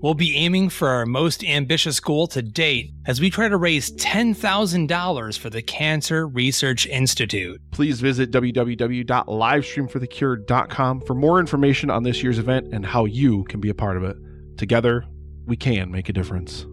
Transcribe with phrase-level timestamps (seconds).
[0.00, 3.90] We'll be aiming for our most ambitious goal to date as we try to raise
[3.96, 7.60] $10,000 for the Cancer Research Institute.
[7.72, 13.70] Please visit www.livestreamforthecure.com for more information on this year's event and how you can be
[13.70, 14.16] a part of it.
[14.56, 15.04] Together,
[15.46, 16.64] we can make a difference.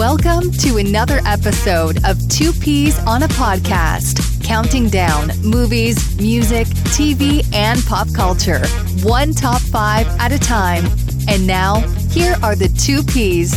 [0.00, 6.66] Welcome to another episode of Two Peas on a Podcast, counting down movies, music,
[6.96, 8.66] TV, and pop culture,
[9.02, 10.86] one top five at a time.
[11.28, 13.52] And now, here are the two Peas.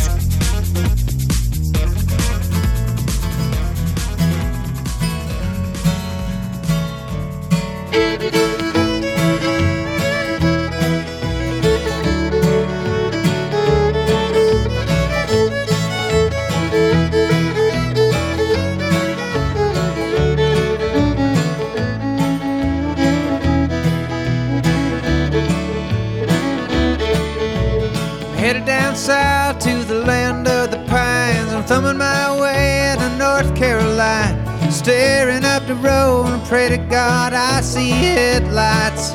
[28.54, 31.52] Headed down south to the land of the pines.
[31.52, 34.70] I'm thumbing my way to North Carolina.
[34.70, 39.10] Staring up the road and pray to God I see headlights.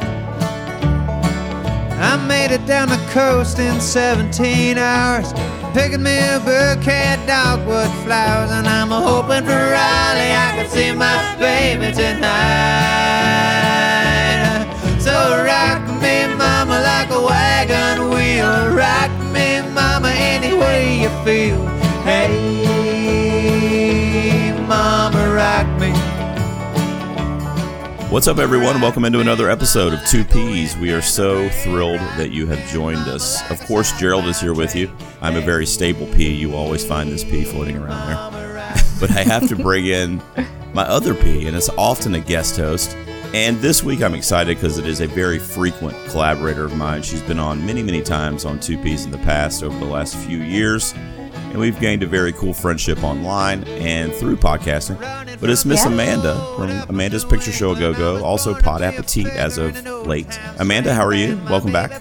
[2.01, 5.31] I made it down the coast in 17 hours.
[5.73, 8.51] Picking me a bouquet of dogwood flowers.
[8.51, 12.68] And I'm hoping for Raleigh I can see my baby tonight.
[28.09, 28.81] What's up, everyone?
[28.81, 30.75] Welcome into another episode of Two Peas.
[30.75, 33.39] We are so thrilled that you have joined us.
[33.51, 34.91] Of course, Gerald is here with you.
[35.21, 36.33] I'm a very stable pea.
[36.33, 38.55] You always find this pea floating around there.
[38.99, 40.23] but I have to bring in
[40.73, 42.97] my other pea, and it's often a guest host.
[43.35, 47.03] And this week I'm excited because it is a very frequent collaborator of mine.
[47.03, 50.17] She's been on many, many times on Two Peas in the past over the last
[50.17, 50.95] few years.
[51.49, 54.99] And we've gained a very cool friendship online and through podcasting.
[55.39, 55.91] But it's Miss Yeah.
[55.91, 60.27] Amanda from Amanda's Picture Show a Go Go, also Pod Appetit as of late.
[60.59, 61.39] Amanda, how are you?
[61.49, 61.91] Welcome back.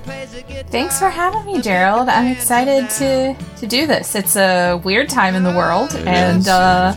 [0.71, 2.09] Thanks for having me, Gerald.
[2.09, 4.15] I'm excited to to do this.
[4.15, 6.95] It's a weird time in the world, It and uh.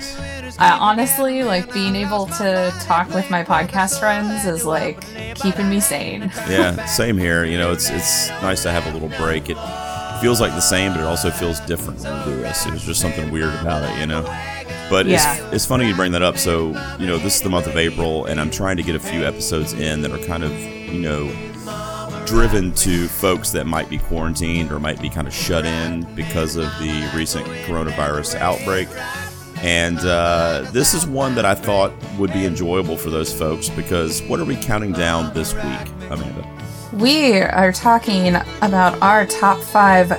[0.59, 5.01] I honestly like being able to talk with my podcast friends is like
[5.33, 6.29] keeping me sane.
[6.47, 7.45] yeah, same here.
[7.45, 9.49] You know, it's it's nice to have a little break.
[9.49, 9.57] It
[10.21, 12.63] feels like the same, but it also feels different when we do this.
[12.63, 14.21] There's just something weird about it, you know.
[14.89, 15.35] But Yeah.
[15.45, 16.37] it's it's funny you bring that up.
[16.37, 18.99] So you know, this is the month of April, and I'm trying to get a
[18.99, 21.31] few episodes in that are kind of you know
[22.25, 26.55] driven to folks that might be quarantined or might be kind of shut in because
[26.55, 28.87] of the recent coronavirus outbreak.
[29.63, 34.21] And uh, this is one that I thought would be enjoyable for those folks because
[34.23, 36.47] what are we counting down this week, Amanda?
[36.93, 40.09] We are talking about our top five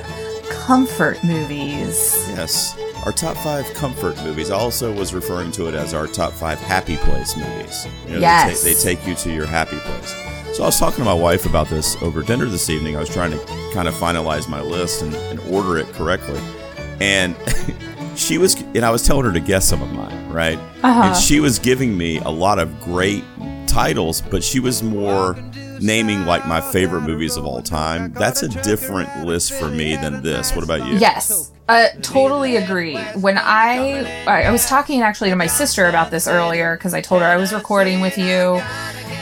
[0.49, 2.15] comfort movies.
[2.29, 2.75] Yes,
[3.05, 4.49] our top five comfort movies.
[4.49, 7.85] I also was referring to it as our top five happy place movies.
[8.07, 8.63] You know, Yes.
[8.63, 10.09] they, ta- they take you to your happy place.
[10.57, 12.95] So I was talking to my wife about this over dinner this evening.
[12.95, 13.37] I was trying to
[13.73, 16.39] kind of finalize my list and, and order it correctly,
[17.01, 17.35] and
[18.15, 20.57] she was, and I was telling her to guess some of mine, right?
[20.83, 21.03] Uh-huh.
[21.03, 23.23] And she was giving me a lot of great
[23.67, 25.35] titles, but she was more
[25.81, 28.13] naming like my favorite movies of all time.
[28.13, 30.55] That's a different list for me than this.
[30.55, 30.97] What about you?
[30.97, 32.97] Yes, uh, totally agree.
[33.15, 37.21] When I I was talking actually to my sister about this earlier because I told
[37.21, 38.61] her I was recording with you,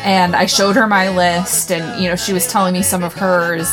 [0.04, 3.14] and I showed her my list, and you know she was telling me some of
[3.14, 3.70] hers,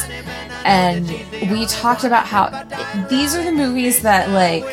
[0.64, 1.08] and
[1.50, 2.50] we talked about how
[3.08, 4.64] these are the movies that like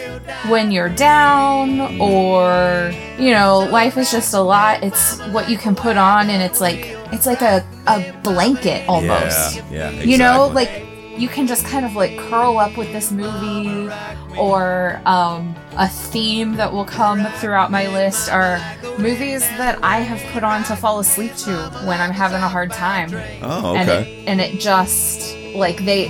[0.50, 4.84] when you're down or you know life is just a lot.
[4.84, 9.58] It's what you can put on, and it's like it's like a a blanket almost
[9.72, 10.04] Yeah, yeah.
[10.04, 10.84] you know like
[11.18, 13.90] you can just kind of like curl up with this movie
[14.38, 18.60] or um, a theme that will come throughout my list are
[19.00, 21.52] movies that i have put on to fall asleep to
[21.86, 23.10] when i'm having a hard time
[23.42, 24.14] Oh, and okay.
[24.24, 26.08] it, and it just like they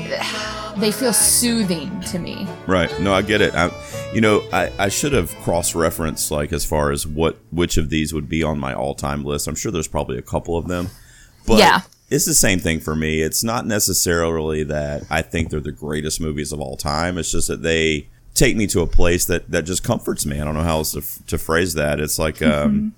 [0.78, 2.92] they feel soothing to me Right.
[3.00, 3.54] No, I get it.
[3.54, 3.70] I,
[4.16, 8.14] you know, I, I should have cross-referenced like as far as what which of these
[8.14, 9.48] would be on my all-time list.
[9.48, 10.90] I'm sure there's probably a couple of them.
[11.46, 11.82] But Yeah.
[12.10, 13.22] it's the same thing for me.
[13.22, 17.18] It's not necessarily that I think they're the greatest movies of all time.
[17.18, 20.40] It's just that they take me to a place that that just comforts me.
[20.40, 22.00] I don't know how else to, to phrase that.
[22.00, 22.94] It's like um,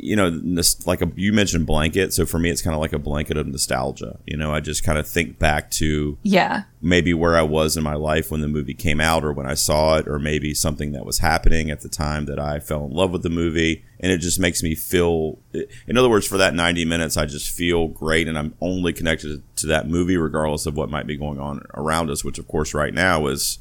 [0.00, 0.40] you know,
[0.86, 2.12] like a, you mentioned blanket.
[2.12, 4.18] So for me, it's kind of like a blanket of nostalgia.
[4.26, 6.64] You know, I just kind of think back to Yeah.
[6.82, 9.54] maybe where I was in my life when the movie came out or when I
[9.54, 12.92] saw it, or maybe something that was happening at the time that I fell in
[12.92, 13.84] love with the movie.
[13.98, 15.38] And it just makes me feel,
[15.86, 18.28] in other words, for that 90 minutes, I just feel great.
[18.28, 22.10] And I'm only connected to that movie, regardless of what might be going on around
[22.10, 23.58] us, which, of course, right now is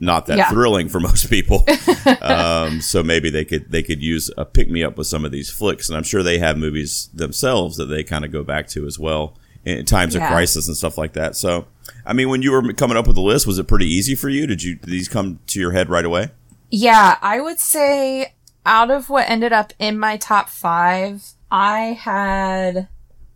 [0.00, 0.50] not that Yeah.
[0.50, 1.64] thrilling for most people.
[2.22, 5.32] um, so maybe they could they could use a pick me up with some of
[5.32, 8.68] these flicks, and I'm sure they have movies themselves that they kind of go back
[8.68, 10.24] to as well in times Yeah.
[10.26, 11.36] of crisis and stuff like that.
[11.36, 11.66] So,
[12.04, 14.28] I mean, when you were coming up with the list, was it pretty easy for
[14.28, 14.46] you?
[14.46, 16.30] Did you did these come to your head right away?
[16.70, 18.34] Yeah, I would say
[18.66, 22.88] out of what ended up in my top five, I had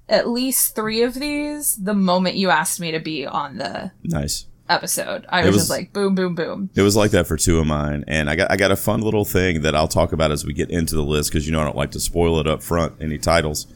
[0.09, 4.47] at least three of these the moment you asked me to be on the Nice.
[4.69, 5.27] Episode.
[5.29, 6.71] I was, was- just like, boom, boom, boom.
[6.75, 9.01] It was like that for two of mine, and I got I got a fun
[9.01, 11.61] little thing that I'll talk about as we get into the list because you know
[11.61, 13.67] I don't like to spoil it up front any titles.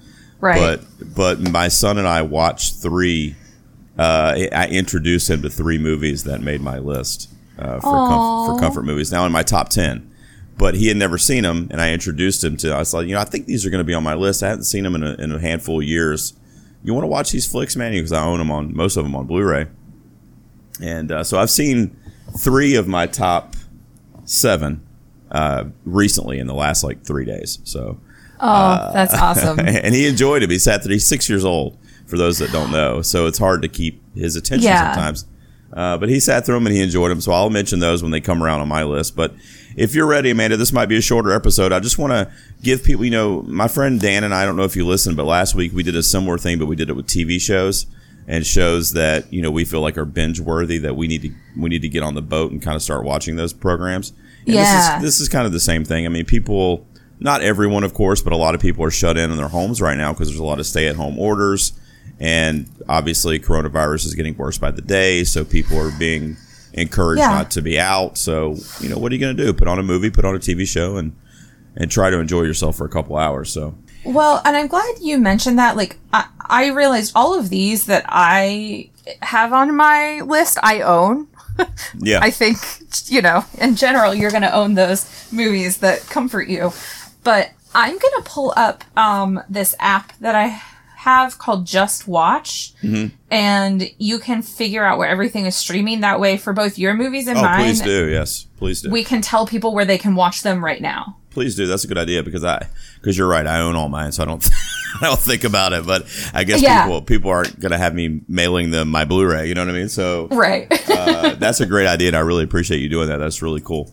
[0.40, 0.58] Right.
[0.58, 3.36] But but my son and I watched three.
[3.98, 7.28] Uh, I introduced him to three movies that made my list
[7.58, 9.12] uh, for comf- for comfort movies.
[9.12, 10.10] Now in my top ten,
[10.56, 12.72] but he had never seen them, and I introduced him to.
[12.72, 14.42] I was like, you know, I think these are going to be on my list.
[14.42, 16.32] I hadn't seen them in a, in a handful of years.
[16.82, 17.92] You want to watch these flicks, man?
[17.92, 19.66] Because I own them on most of them on Blu-ray,
[20.82, 21.96] and uh, so I've seen
[22.38, 23.54] three of my top
[24.24, 24.86] seven
[25.30, 27.58] uh, recently in the last like three days.
[27.64, 28.00] So
[28.40, 29.58] oh, that's awesome.
[29.60, 30.50] and he enjoyed it.
[30.50, 30.92] He sat there.
[30.92, 31.78] He's six years old.
[32.08, 34.92] For those that don't know, so it's hard to keep his attention Yeah.
[34.92, 35.24] sometimes.
[35.72, 37.22] Uh, but he sat through them and he enjoyed them.
[37.22, 39.16] So I'll mention those when they come around on my list.
[39.16, 39.32] But
[39.76, 41.72] if you're ready, Amanda, this might be a shorter episode.
[41.72, 42.30] I just want to
[42.62, 45.16] give people, you know, my friend Dan and I, I don't know if you listened,
[45.16, 47.86] but last week we did a similar thing, but we did it with TV shows
[48.28, 51.30] and shows that you know we feel like are binge worthy that we need to
[51.56, 54.12] we need to get on the boat and kind of start watching those programs.
[54.46, 54.62] And Yeah.
[54.62, 56.04] This is, this is kind of the same thing.
[56.06, 56.86] I mean, people,
[57.20, 59.80] not everyone, of course, but a lot of people are shut in in their homes
[59.80, 61.72] right now because there's a lot of stay at home orders.
[62.20, 65.24] And obviously, coronavirus is getting worse by the day.
[65.24, 66.36] So people are being
[66.74, 67.28] encouraged Yeah.
[67.30, 68.16] not to be out.
[68.18, 69.52] So, you know, what are you going to do?
[69.52, 71.12] Put on a movie, put on a TV show, and
[71.74, 73.50] and try to enjoy yourself for a couple hours.
[73.50, 75.76] So, Well, and I'm glad you mentioned that.
[75.76, 78.90] Like, I, I realized all of these that I
[79.22, 81.28] have on my list, I own.
[81.98, 82.18] yeah.
[82.20, 82.58] I think,
[83.06, 86.72] you know, in general, you're going to own those movies that comfort you.
[87.24, 90.60] But I'm going to pull up um, this app that I
[90.96, 92.74] have called Just Watch.
[92.82, 93.14] Mm-hmm.
[93.30, 97.26] And you can figure out where everything is streaming that way for both your movies
[97.26, 97.64] and oh, mine.
[97.64, 98.08] please do.
[98.08, 98.46] Yes.
[98.56, 98.90] Please do.
[98.90, 101.16] We can tell people where they can watch them right now.
[101.30, 101.66] please do.
[101.66, 102.68] That's a good idea because I,
[103.02, 103.46] because you're right.
[103.46, 104.48] I own all mine, so I don't,
[105.02, 105.84] I don't think about it.
[105.84, 106.84] But I guess Yeah.
[106.84, 109.48] people, people aren't gonna have me mailing them my Blu-ray.
[109.48, 109.88] You know what I mean?
[109.88, 110.68] So Right.
[110.88, 113.18] uh, that's a great idea, and I really appreciate you doing that.
[113.18, 113.90] That's really cool.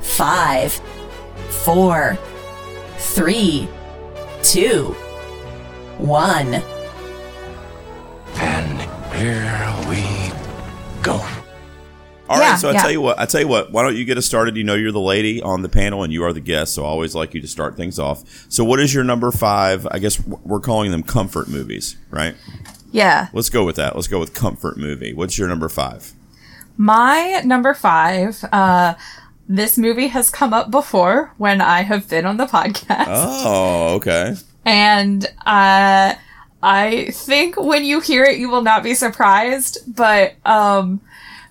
[0.00, 0.72] Five,
[1.64, 2.18] four,
[2.98, 3.68] three,
[4.42, 4.94] two,
[5.98, 6.62] one.
[8.36, 8.80] And
[9.14, 10.32] here we
[11.02, 11.24] go.
[12.32, 12.82] All right, Yeah, so I yeah.
[12.82, 13.72] tell you what, I tell you what.
[13.72, 14.56] Why don't you get us started?
[14.56, 16.88] You know, you're the lady on the panel, and you are the guest, so I
[16.88, 18.22] always like you to start things off.
[18.48, 19.86] So, what is your number five?
[19.90, 22.34] I guess we're calling them comfort movies, right?
[22.90, 23.28] yeah.
[23.32, 23.94] Let's go with that.
[23.96, 25.12] Let's go with comfort movie.
[25.14, 26.12] What's your number five?
[26.76, 28.94] My number five, uh,
[29.48, 33.06] this movie has come up before when I have been on the podcast.
[33.08, 34.34] Oh, okay.
[34.64, 36.14] And uh,
[36.62, 39.78] I think when you hear it, you will not be surprised.
[39.86, 41.00] But um,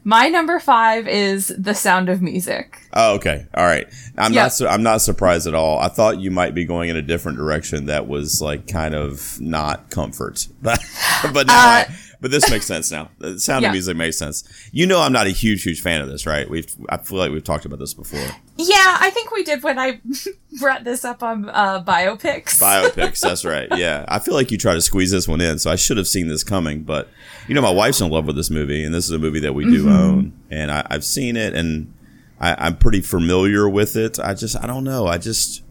[0.03, 2.79] my number five is The Sound of Music.
[2.93, 3.45] Oh, okay.
[3.53, 3.87] All right.
[4.17, 4.43] I'm Yeah.
[4.43, 4.53] not.
[4.53, 5.79] Su- I'm not surprised at all.
[5.79, 9.39] I thought you might be going in a different direction that was like kind of
[9.39, 10.79] not comfort, but
[11.33, 13.09] but now, uh, I, but this makes sense now.
[13.17, 13.69] The sound Yeah.
[13.69, 14.43] of music makes sense.
[14.71, 16.49] You know, I'm not a huge, huge fan of this, right?
[16.49, 16.67] We've.
[16.89, 18.25] I feel like we've talked about this before.
[18.57, 19.99] Yeah, I think we did when I
[20.59, 22.61] brought this up on uh, biopics.
[22.61, 23.19] Biopics.
[23.21, 23.67] that's right.
[23.77, 24.05] Yeah.
[24.07, 26.27] I feel like you try to squeeze this one in, so I should have seen
[26.27, 26.83] this coming.
[26.83, 27.09] But
[27.47, 29.53] you know, my wife's in love with this movie, and this is a movie that
[29.53, 29.89] we do Mm-hmm.
[29.91, 31.91] own, and I, I've seen it, and
[32.39, 34.19] I, I'm pretty familiar with it.
[34.19, 35.07] I just, I don't know.
[35.07, 35.63] I just,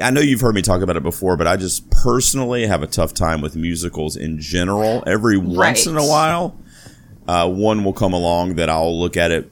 [0.00, 2.86] I know you've heard me talk about it before, but I just personally have a
[2.86, 5.02] tough time with musicals in general.
[5.06, 6.56] Every once in a while,
[7.26, 9.50] uh, one will come along that I'll look at it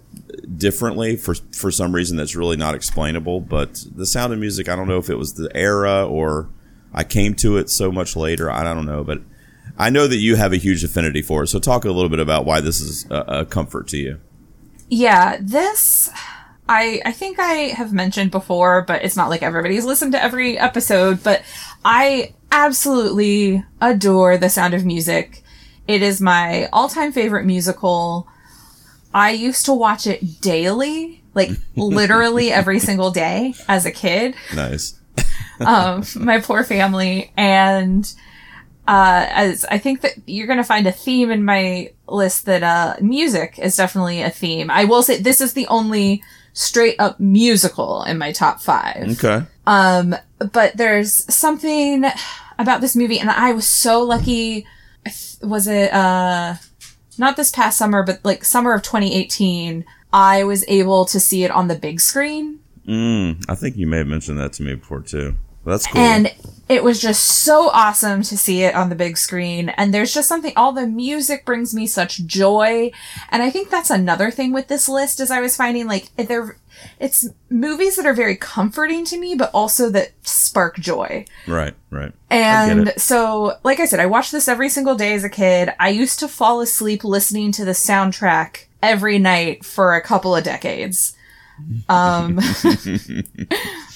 [0.59, 3.41] differently for for some reason that's really not explainable.
[3.41, 6.49] But the Sound of Music, I don't know if it was the era or
[6.93, 8.51] I came to it so much later.
[8.51, 9.21] I don't know, but
[9.77, 11.49] I know that you have a huge affinity for it.
[11.49, 14.21] So talk a little bit about why this is a, a comfort to you.
[14.89, 16.11] Yeah, this
[16.69, 20.59] I I think I have mentioned before, but it's not like everybody's listened to every
[20.59, 21.43] episode, but
[21.85, 25.43] I absolutely adore The Sound of Music.
[25.87, 28.27] It is my all-time favorite musical.
[29.13, 34.35] I used to watch it daily, like literally every single day as a kid.
[34.55, 34.99] Nice.
[35.61, 38.13] Um, my poor family and
[38.89, 42.65] uh, as I think that you're going to find a theme in my list that,
[42.65, 44.69] uh, music is definitely a theme.
[44.69, 46.25] I will say this is the only
[46.55, 49.23] straight up musical in my top five.
[49.23, 49.45] Okay.
[49.67, 52.05] Um, but there's something
[52.59, 54.67] about this movie and I was so lucky.
[55.43, 56.55] Was it, uh,
[57.19, 61.51] not this past summer, but like summer of 2018, I was able to see it
[61.51, 62.61] on the big screen.
[62.87, 65.37] Mm, I think you may have mentioned that to me before too.
[65.65, 66.01] That's cool.
[66.01, 66.35] And
[66.69, 69.69] it was just so awesome to see it on the big screen.
[69.71, 72.91] And there's just something, all the music brings me such joy.
[73.31, 76.57] And I think that's another thing with this list is I was finding like, there,
[76.99, 81.27] it's movies that are very comforting to me, but also that spark joy.
[81.47, 82.13] right, right.
[82.31, 85.71] And so, like I said, I watched this every single day as a kid.
[85.79, 90.45] I used to fall asleep listening to the soundtrack every night for a couple of
[90.45, 91.17] decades.
[91.89, 92.41] Um,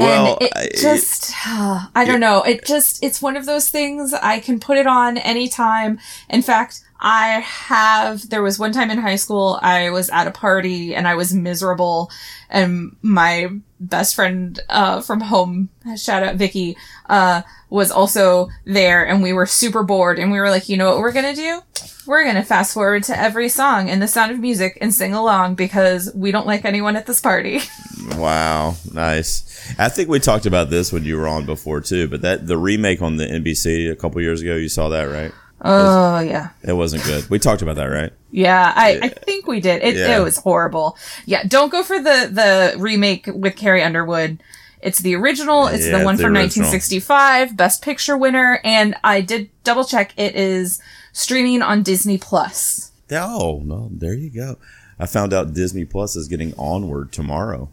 [0.00, 2.42] Well, and it I- just, I don't know.
[2.42, 5.98] It just, it's one of those things I can put it on anytime.
[6.28, 10.30] In fact, I have, there was one time in high school, I was at a
[10.30, 12.10] party and I was miserable
[12.50, 16.76] and my best friend, uh, from home, shout out Vicky,
[17.08, 20.90] uh, was also there and we were super bored and we were like, you know
[20.90, 21.62] what we're gonna do?
[22.06, 25.54] We're gonna fast forward to every song in the sound of music and sing along
[25.54, 27.60] because we don't like anyone at this party.
[28.16, 29.74] Wow, nice.
[29.78, 32.56] I think we talked about this when you were on before too, but that the
[32.56, 35.32] remake on the NBC a couple years ago, you saw that, right?
[35.62, 36.50] Oh, yeah.
[36.62, 37.28] It wasn't good.
[37.28, 38.12] We talked about that, right?
[38.30, 39.82] Yeah, I, I think we did.
[39.82, 40.18] It, Yeah.
[40.18, 40.96] it was horrible.
[41.26, 44.42] Yeah, don't go for the, the remake with Carrie Underwood.
[44.80, 45.66] It's the original.
[45.66, 46.64] It's Yeah, the one the from original.
[46.70, 48.60] 1965, Best Picture winner.
[48.64, 50.14] And I did double check.
[50.16, 50.80] It is
[51.12, 52.90] streaming on Disney Plus.
[53.12, 54.56] Oh no, there you go.
[54.98, 57.68] I found out Disney Plus is getting Onward tomorrow.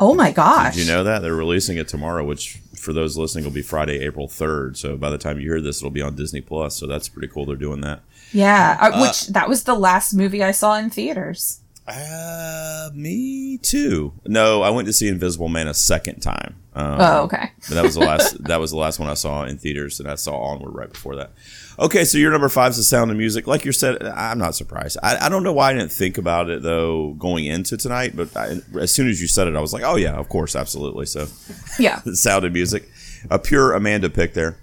[0.00, 0.74] Oh my gosh.
[0.76, 2.24] Did you know that they're releasing it tomorrow?
[2.24, 4.76] Which for those listening it'll be Friday, April third.
[4.76, 6.76] So by the time you hear this, it'll be on Disney Plus.
[6.76, 7.46] So that's pretty cool.
[7.46, 8.02] They're doing that.
[8.32, 11.60] Yeah, uh, which that was the last movie I saw in theaters.
[11.88, 14.12] Uh, me too.
[14.26, 16.56] No, I went to see Invisible Man a second time.
[16.74, 17.50] Um, Oh, okay.
[17.68, 18.42] but that was the last.
[18.48, 21.16] that was the last one I saw in theaters, and I saw Onward right before
[21.16, 21.30] that.
[21.78, 23.46] Okay, so your number five is The Sound of Music.
[23.46, 24.98] Like you said, I'm not surprised.
[25.02, 28.36] I, I don't know why I didn't think about it though going into tonight, but
[28.36, 31.06] I, as soon as you said it, I was like, oh yeah, of course, absolutely.
[31.06, 31.26] So
[31.78, 32.00] Yeah.
[32.04, 32.88] The Sound of Music,
[33.30, 34.56] a pure Amanda pick there.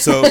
[0.00, 0.24] So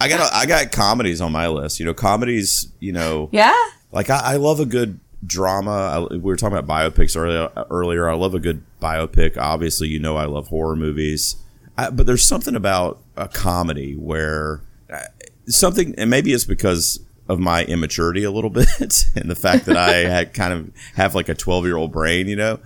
[0.00, 1.80] I got I got comedies on my list.
[1.80, 2.70] You know, comedies.
[2.78, 3.54] You know, Yeah.
[3.90, 5.70] like I, I love a good drama.
[6.10, 7.50] I, we were talking about biopics earlier.
[7.70, 9.36] Earlier, I love a good biopic.
[9.36, 11.36] Obviously, you know I love horror movies,
[11.76, 15.00] I, but there's something about a comedy where uh,
[15.46, 19.76] something, and maybe it's because of my immaturity a little bit, and the fact that
[19.76, 22.58] I had kind of have like a 12 year old brain, you know.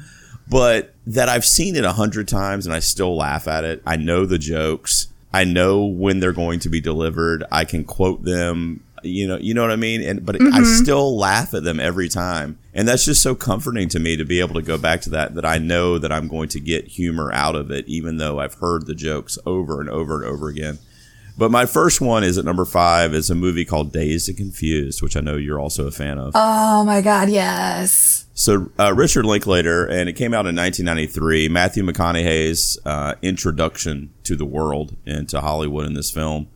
[0.49, 3.83] But that I've seen it a hundred times and I still laugh at it.
[3.87, 5.09] I know the jokes.
[5.33, 7.45] I know when they're going to be delivered.
[7.51, 8.85] I can quote them.
[9.05, 10.03] You know, you know what I mean.
[10.03, 10.83] And but I Mhm.
[10.83, 14.41] still laugh at them every time, and that's just so comforting to me to be
[14.41, 15.35] able to go back to that.
[15.35, 18.55] That I know that I'm going to get humor out of it, even though I've
[18.55, 20.79] heard the jokes over and over and over again.
[21.39, 23.15] But my first one is at number five.
[23.15, 26.33] is a movie called Dazed and Confused, which I know you're also a fan of.
[26.35, 27.31] Oh my God.
[27.31, 28.27] Yes.
[28.35, 31.49] So uh, Richard Linklater, and it came out in 1993.
[31.49, 36.49] Matthew McConaughey's uh, introduction to the world and to Hollywood in this film.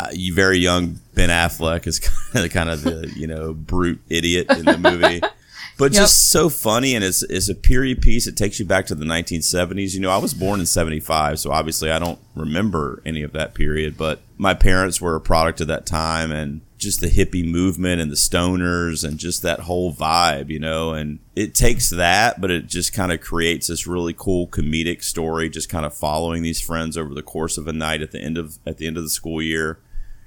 [0.00, 1.98] Uh, you very young Ben Affleck is
[2.32, 5.20] kind of, kind of the you know brute idiot in the movie,
[5.78, 6.00] but Yep.
[6.00, 8.26] just so funny and it's, it's a period piece.
[8.26, 9.92] It takes you back to the 1970s.
[9.94, 13.52] You know, I was born in 75, so obviously I don't remember any of that
[13.54, 18.00] period, but my parents were a product of that time and just the hippie movement
[18.00, 22.50] and the stoners and just that whole vibe, you know, and it takes that, but
[22.50, 26.58] it just kind of creates this really cool comedic story, just kind of following these
[26.60, 29.02] friends over the course of a night at the end of at the end of
[29.02, 29.78] the school year,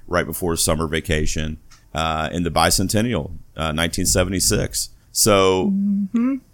[0.06, 1.58] right before summer vacation,
[1.94, 4.90] uh, in the bicentennial, uh, 1976.
[5.12, 5.72] So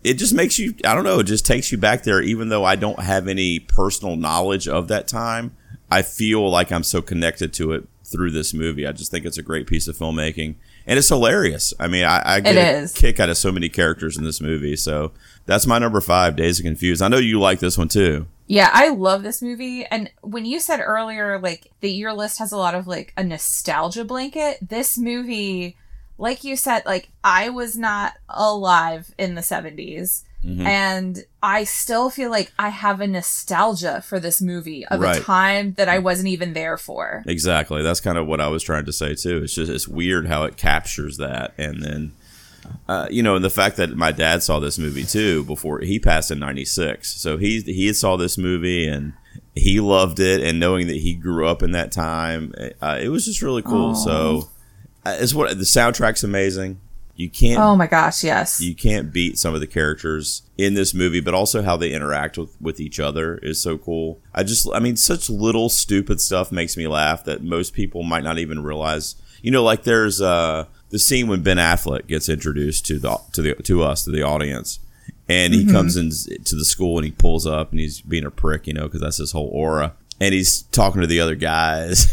[0.04, 2.20] it just makes you i don't know it just takes you back there.
[2.20, 5.56] Even though i don't have any personal knowledge of that time
[5.90, 8.86] i feel like i'm so connected to it through this movie.
[8.86, 10.56] I just think it's a great piece of filmmaking.
[10.86, 11.72] And it's hilarious.
[11.80, 12.92] I mean i, I get It a is.
[12.92, 14.76] kick out of so many characters in this movie.
[14.76, 15.12] So
[15.46, 17.00] that's my number five Dazed of confused.
[17.00, 19.84] I know you like this one too Yeah, I love this movie.
[19.84, 23.22] And when you said earlier, like, that your list has a lot of, like, a
[23.22, 25.76] nostalgia blanket, this movie,
[26.18, 30.24] like you said, like, I was not alive in the 70s.
[30.44, 30.64] Mhm.
[30.64, 35.18] And I still feel like I have a nostalgia for this movie of Right.
[35.18, 37.22] a time that I wasn't even there for.
[37.26, 37.82] Exactly.
[37.82, 39.42] That's kind of what I was trying to say too.
[39.44, 42.12] It's just it's weird how it captures that, and then
[42.88, 45.98] uh, you know, and the fact that my dad saw this movie too before he
[45.98, 49.12] passed in '96, so he he saw this movie and
[49.54, 53.24] he loved it, and knowing that he grew up in that time, uh, it was
[53.24, 53.94] just really cool.
[53.94, 54.48] So
[55.04, 56.80] uh, it's what the soundtrack's amazing.
[57.20, 58.62] You can't Oh my gosh, yes.
[58.62, 62.38] you can't beat some of the characters in this movie, but also how they interact
[62.38, 64.18] with, with each other is so cool.
[64.34, 68.24] I just, I mean, such little stupid stuff makes me laugh that most people might
[68.24, 69.16] not even realize.
[69.42, 73.42] You know, like there's uh, the scene when Ben Affleck gets introduced to the to
[73.42, 74.78] the to us to the audience,
[75.28, 76.10] and he comes in
[76.44, 79.00] to the school and he pulls up and he's being a prick, you know, because
[79.00, 82.10] that's his whole aura, and he's talking to the other guys.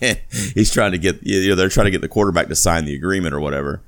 [0.54, 2.94] he's trying to get you know they're trying to get the quarterback to sign the
[2.94, 3.82] agreement or whatever.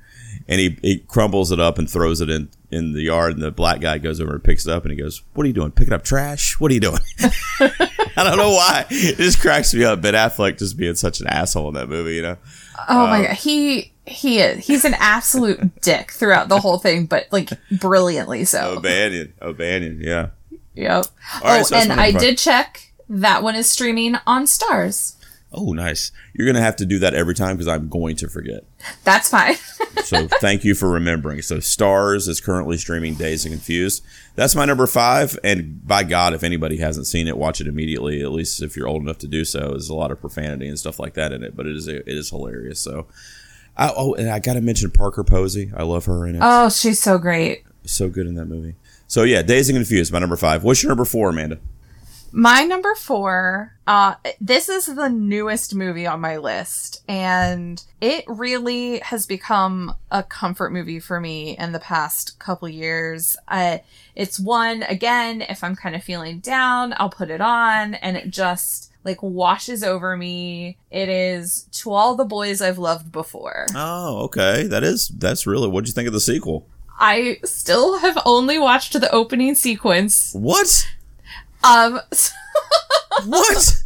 [0.47, 3.51] And he, he crumbles it up and throws it in in the yard and the
[3.51, 5.71] black guy goes over and picks it up and he goes what are you doing?
[5.71, 6.59] Picking up trash?
[6.59, 6.99] What are you doing?
[7.59, 8.85] I don't know why.
[8.89, 10.01] It just cracks me up.
[10.01, 12.37] Ben affleck just being such an asshole in that movie you know?
[12.89, 17.05] Oh Um, my god, he he is he's an absolute dick throughout the whole thing,
[17.05, 18.75] but like brilliantly so.
[18.77, 20.29] O'Bannion O'Bannion yeah
[20.75, 21.05] Yep.
[21.35, 25.15] All right, oh, so and I did check that one is streaming on Starz.
[25.51, 28.63] oh nice you're gonna have to do that every time because i'm going to forget
[29.03, 29.55] That's fine.
[30.03, 31.41] So thank you for remembering.
[31.41, 34.03] So Starz is currently streaming Dazed and Confused.
[34.35, 35.37] That's my number five.
[35.43, 38.21] And by God, if anybody hasn't seen it, watch it immediately.
[38.21, 39.69] At least if you're old enough to do so.
[39.69, 42.03] There's a lot of profanity and stuff like that in it, but it is it
[42.07, 42.79] is hilarious.
[42.81, 43.07] So,
[43.77, 45.71] I, oh, and I got to mention Parker Posey.
[45.75, 46.41] I love her in it.
[46.43, 47.63] oh, she's so great.
[47.85, 48.75] so good in that movie.
[49.07, 50.63] So yeah, Dazed and Confused, my number five.
[50.63, 51.59] What's your number four, Amanda?
[52.33, 58.99] My number four, uh, this is the newest movie on my list, and it really
[58.99, 63.35] has become a comfort movie for me in the past couple years.
[63.49, 63.79] Uh,
[64.15, 68.29] it's one, again, if I'm kind of feeling down, I'll put it on, and it
[68.29, 70.77] just like washes over me.
[70.89, 73.65] It is To All the Boys I've Loved Before.
[73.75, 74.67] Oh, okay.
[74.67, 75.67] That is that's really.
[75.67, 76.67] What'd you think of the sequel?
[76.99, 80.33] I still have only watched the opening sequence.
[80.33, 80.87] What?
[81.63, 81.99] Um,
[83.25, 83.80] What?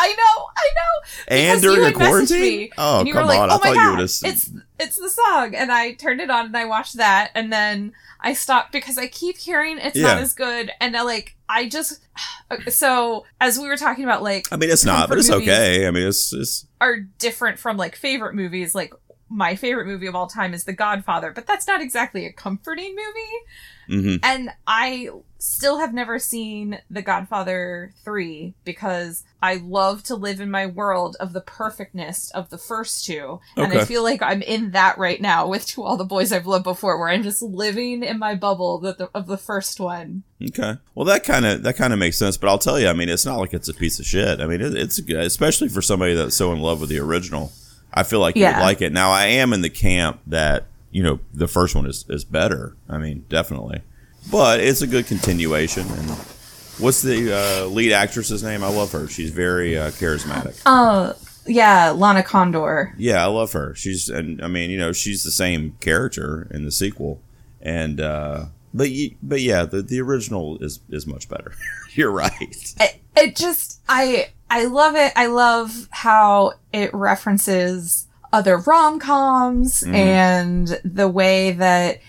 [0.00, 1.36] I know, I know.
[1.36, 2.40] And during you messaged quarantine?
[2.40, 3.50] me, Oh, come like, on.
[3.50, 4.04] Oh I my thought you God, would have.
[4.22, 7.92] It's it's the song, and I turned it on and I watched that, and then
[8.20, 12.00] I stopped because I keep hearing it's not as good, and I like I just
[12.68, 15.86] so as we were talking about like I mean, it's not, but it's okay.
[15.86, 18.74] I mean, it's it's Are different from like favorite movies.
[18.74, 18.94] Like
[19.28, 22.94] my favorite movie of all time is The Godfather, but that's not exactly a comforting
[22.96, 24.00] movie.
[24.02, 30.40] hmm And I still have never seen The Godfather 3 because I love to live
[30.40, 33.40] in my world of the perfectness of the first two.
[33.56, 36.46] And I feel like I'm in that right now with To All the Boys I've
[36.46, 40.24] Loved Before, where I'm just living in my bubble the, of the first one.
[40.42, 40.74] Okay.
[40.94, 42.36] Well, that kind of that kind of makes sense.
[42.36, 44.40] But I'll tell you, I mean, it's not like it's a piece of shit.
[44.40, 47.52] I mean, it, it's good, especially for somebody that's so in love with the original.
[47.98, 48.92] I feel like you would like it.
[48.92, 52.76] Now, I am in the camp that you know the first one is is better.
[52.88, 53.82] I mean, definitely,
[54.30, 55.86] but it's a good continuation.
[55.88, 56.10] And
[56.78, 58.62] what's the uh, lead actress's name?
[58.62, 59.08] I love her.
[59.08, 60.62] She's very uh, charismatic.
[60.64, 61.14] Oh,
[61.46, 62.94] yeah, Lana Condor.
[62.96, 63.74] Yeah, I love her.
[63.74, 67.20] She's and I mean, you know, she's the same character in the sequel,
[67.60, 68.88] and uh, but
[69.22, 71.52] but yeah, the the original is is much better.
[71.94, 72.74] You're right.
[72.80, 75.12] it, it just i i love it.
[75.16, 79.94] I love how it references other rom-coms mm-hmm.
[79.94, 82.00] and the way that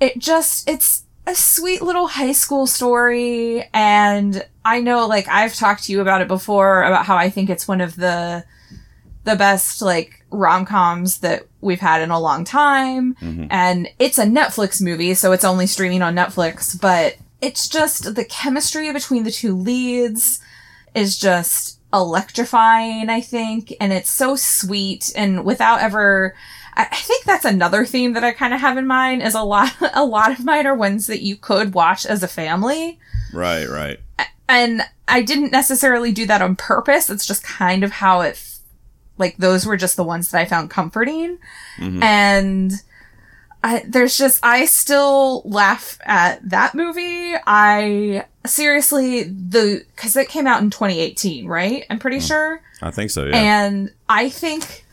[0.00, 3.68] it just it's a sweet little high school story.
[3.72, 7.48] And i know like i've talked to you about it before about how i think
[7.48, 8.44] it's one of the
[9.24, 13.14] the best like rom-coms that we've had in a long time.
[13.14, 13.46] Mm-hmm.
[13.50, 18.24] And it's a netflix movie so it's only streaming on netflix but it's just the
[18.24, 20.40] chemistry between the two leads
[20.94, 26.34] is just electrifying i think and it's so sweet and without ever
[26.76, 29.42] I I think that's another theme that I kind of have in mind is a
[29.42, 32.98] lot a lot of mine are ones that you could watch as a family
[33.32, 34.00] Right, right.
[34.48, 37.10] and I didn't necessarily do that on purpose.
[37.10, 38.42] It's just kind of how it,
[39.16, 41.38] like those were just the ones that I found comforting.
[41.78, 42.02] Mm-hmm.
[42.02, 42.72] And
[43.62, 47.34] I, there's just, I still laugh at that movie.
[47.46, 51.84] I seriously, the, cause it came out in 2018, right?
[51.90, 52.28] I'm pretty mm.
[52.28, 52.62] sure.
[52.80, 53.26] I think so.
[53.26, 53.36] Yeah.
[53.36, 54.84] And I think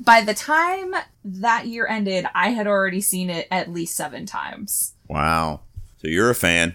[0.00, 4.94] by the time that year ended, I had already seen it at least seven times.
[5.08, 5.60] wow.
[5.98, 6.74] So you're a fan.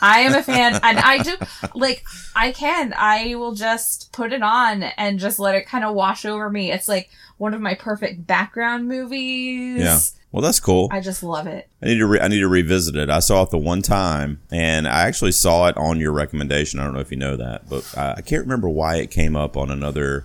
[0.00, 1.36] I am a fan, and I do
[1.74, 2.94] like I can.
[2.96, 6.72] I will just put it on and just let it kind of wash over me.
[6.72, 9.80] It's like one of my perfect background movies.
[9.82, 9.98] Yeah.
[10.32, 10.88] Well, that's cool.
[10.92, 11.68] I just love it.
[11.82, 13.10] I need to re- I need to revisit it.
[13.10, 16.78] I saw it the one time, and I actually saw it on your recommendation.
[16.78, 19.34] I don't know if you know that, but I, I can't remember why it came
[19.34, 20.24] up on another.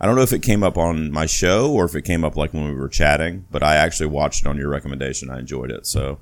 [0.00, 2.36] I don't know if it came up on my show or if it came up
[2.36, 5.30] like when we were chatting, but I actually watched it on your recommendation.
[5.30, 5.86] I enjoyed it.
[5.86, 6.18] So,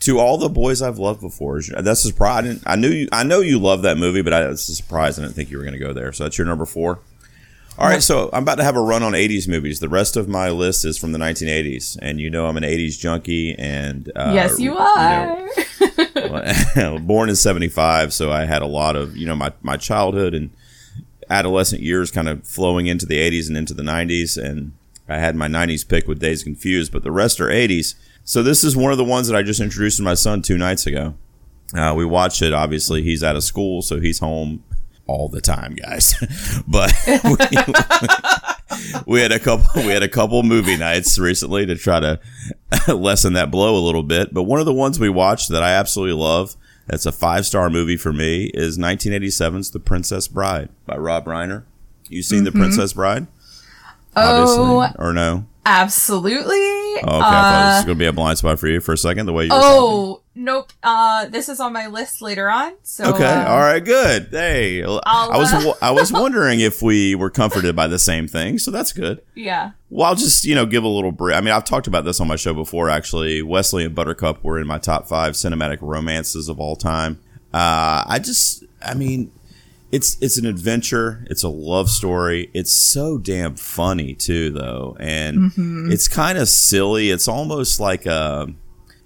[0.00, 2.38] to all the boys I've loved before, that's a surprise.
[2.38, 4.74] I, didn't, I knew you, I know you love that movie, but I, it's a
[4.74, 5.18] surprise.
[5.18, 6.12] I didn't think you were going to go there.
[6.12, 7.00] So that's your number four.
[7.78, 9.80] All right, so I'm about to have a run on 80s movies.
[9.80, 12.98] The rest of my list is from the 1980s, and you know I'm an 80s
[12.98, 13.54] junkie.
[13.58, 15.46] And uh, yes, you are.
[15.98, 19.76] You know, born in 75, so I had a lot of you know my my
[19.76, 20.50] childhood and
[21.28, 24.72] adolescent years kind of flowing into the 80s and into the 90s, and
[25.06, 27.94] I had my 90s pick with Dazed Confused, but the rest are 80s.
[28.28, 30.58] So this is one of the ones that I just introduced to my son two
[30.58, 31.14] nights ago.
[31.72, 32.52] Uh, we watched it.
[32.52, 34.64] Obviously, he's out of school, so he's home
[35.06, 36.14] all the time, guys.
[36.68, 37.36] but we,
[39.06, 42.20] we, had a couple we had a couple movie nights recently to try to
[42.94, 44.34] lessen that blow a little bit.
[44.34, 46.56] But one of the ones we watched that I absolutely love,
[46.88, 51.62] that's a five star movie for me, is 1987's The Princess Bride by Rob Reiner.
[52.08, 52.44] You seen Mm-hmm.
[52.46, 53.28] The Princess Bride?
[54.16, 55.46] Oh, Obviously, or no?
[55.64, 56.75] absolutely.
[57.04, 58.92] Oh, okay, I thought this was going to be a blind spot for you for
[58.92, 59.26] a second.
[59.26, 59.76] The way you were talking.
[59.78, 60.72] Oh, nope.
[60.82, 62.74] Uh, this is on my list later on.
[62.82, 63.24] So Okay.
[63.24, 63.84] uh, All right.
[63.84, 64.28] Good.
[64.30, 68.28] Hey, I'll, I was uh, I was wondering if we were comforted by the same
[68.28, 69.20] thing, so that's good.
[69.34, 69.72] Yeah.
[69.90, 71.36] Well, I'll just you know give a little brief.
[71.36, 72.88] I mean, I've talked about this on my show before.
[72.90, 77.20] Actually, Wesley and Buttercup were in my top five cinematic romances of all time.
[77.54, 79.30] Uh, I just, I mean,
[79.96, 81.24] it's it's an adventure.
[81.30, 82.50] It's a love story.
[82.52, 85.90] It's so damn funny too, though, and mm-hmm.
[85.90, 87.10] it's kind of silly.
[87.10, 88.46] It's almost like a,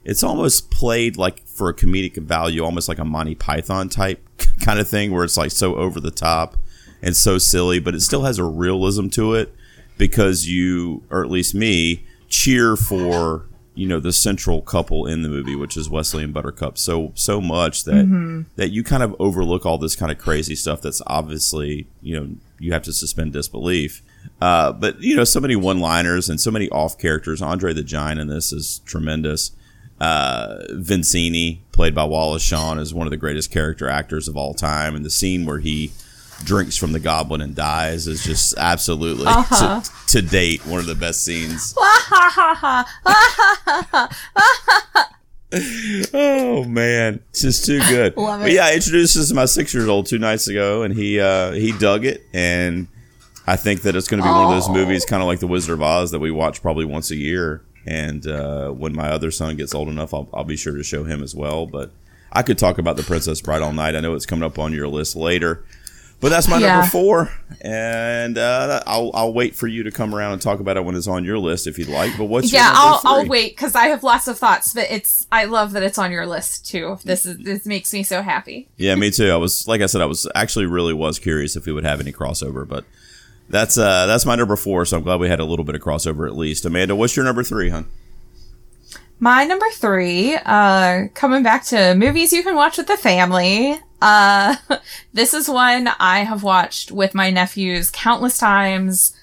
[0.04, 4.20] it's almost played like for a comedic value, almost like a Monty Python type
[4.64, 6.56] kind of thing, where it's like so over the top
[7.00, 9.54] and so silly, but it still has a realism to it
[9.96, 15.28] because you, or at least me, cheer for you know the central couple in the
[15.28, 18.06] movie, which is Wesley and Buttercup, so so much that
[18.56, 22.36] that you kind of overlook all this kind of crazy stuff that's obviously you know
[22.58, 24.02] you have to suspend disbelief.
[24.40, 27.40] Uh, but you know, so many one-liners and so many off characters.
[27.40, 29.52] Andre the Giant in this is tremendous.
[30.00, 34.54] Uh, Vizzini, played by Wallace Shawn, is one of the greatest character actors of all
[34.54, 34.94] time.
[34.94, 35.92] And the scene where he
[36.44, 39.80] drinks from the goblin and dies is just absolutely Uh-huh.
[39.80, 41.74] to, to date one of the best scenes.
[46.14, 48.16] oh man, it's just too good.
[48.16, 50.94] Love But yeah, I introduced this to my six year old two nights ago, and
[50.94, 52.86] he uh, he dug it, and
[53.46, 54.72] I think that it's going to be one of those Oh.
[54.72, 57.62] movies, kind of like The Wizard of Oz, that we watch probably once a year.
[57.86, 61.02] And uh, when my other son gets old enough, I'll, I'll be sure to show
[61.04, 61.66] him as well.
[61.66, 61.90] But
[62.30, 63.96] I could talk about The Princess Bride all night.
[63.96, 65.64] I know it's coming up on your list later.
[66.20, 66.74] But that's my Yeah.
[66.76, 67.30] number four,
[67.62, 70.94] and uh, I'll I'll wait for you to come around and talk about it when
[70.94, 72.12] it's on your list if you'd like.
[72.18, 73.00] But what's your yeah, number I'll?
[73.04, 76.12] I'll wait because I have lots of thoughts, but it's I love that it's on
[76.12, 76.98] your list too.
[77.04, 78.68] This is this makes me so happy.
[78.76, 79.30] Yeah, me too.
[79.30, 82.00] I was like I said, I was actually really was curious if we would have
[82.00, 82.84] any crossover, but
[83.48, 84.84] that's uh that's my number four.
[84.84, 86.66] So I'm glad we had a little bit of crossover at least.
[86.66, 87.86] Amanda, what's your number three, hon?
[89.22, 93.78] My number three, uh, coming back to movies you can watch with the family.
[94.00, 94.56] Uh,
[95.12, 99.14] this is one I have watched with my nephews countless times.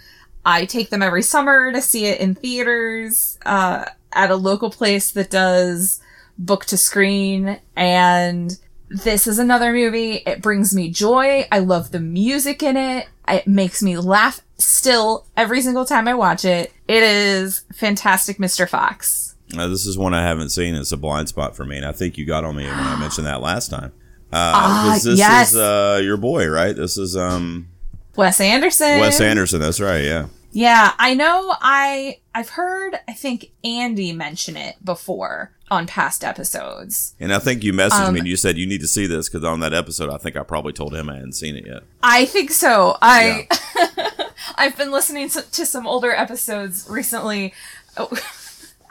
[0.46, 5.12] I take them every summer to see it in theaters, uh, at a local place
[5.12, 6.00] that does
[6.38, 7.60] book to screen.
[7.76, 8.58] And
[8.90, 10.24] this is another movie.
[10.26, 11.48] It brings me joy.
[11.52, 13.08] I love the music in it.
[13.28, 16.72] It makes me laugh still every single time I watch it.
[16.88, 18.68] It is fantastic, Mr.
[18.68, 19.36] Fox.
[19.58, 20.76] Uh, this is one I haven't seen.
[20.76, 23.00] It's a blind spot for me, and I think you got on me when I
[23.00, 23.94] mentioned that last time.
[24.32, 25.52] Uh, Ah, this yes.
[25.52, 26.76] is uh, your boy, right?
[26.76, 27.70] This is um,
[28.16, 29.00] Wes Anderson.
[29.00, 29.60] Wes Anderson.
[29.62, 30.04] That's right.
[30.04, 30.28] Yeah.
[30.52, 37.14] Yeah, I know I I've heard I think Andy mention it before on past episodes.
[37.20, 39.30] And I think you messaged Um, me and you said you need to see this
[39.30, 41.84] because on that episode, I think I probably told him I hadn't seen it yet.
[42.02, 42.98] I think so.
[43.02, 43.48] I
[44.56, 47.54] I've been listening to, to some older episodes recently.
[47.98, 48.10] Oh,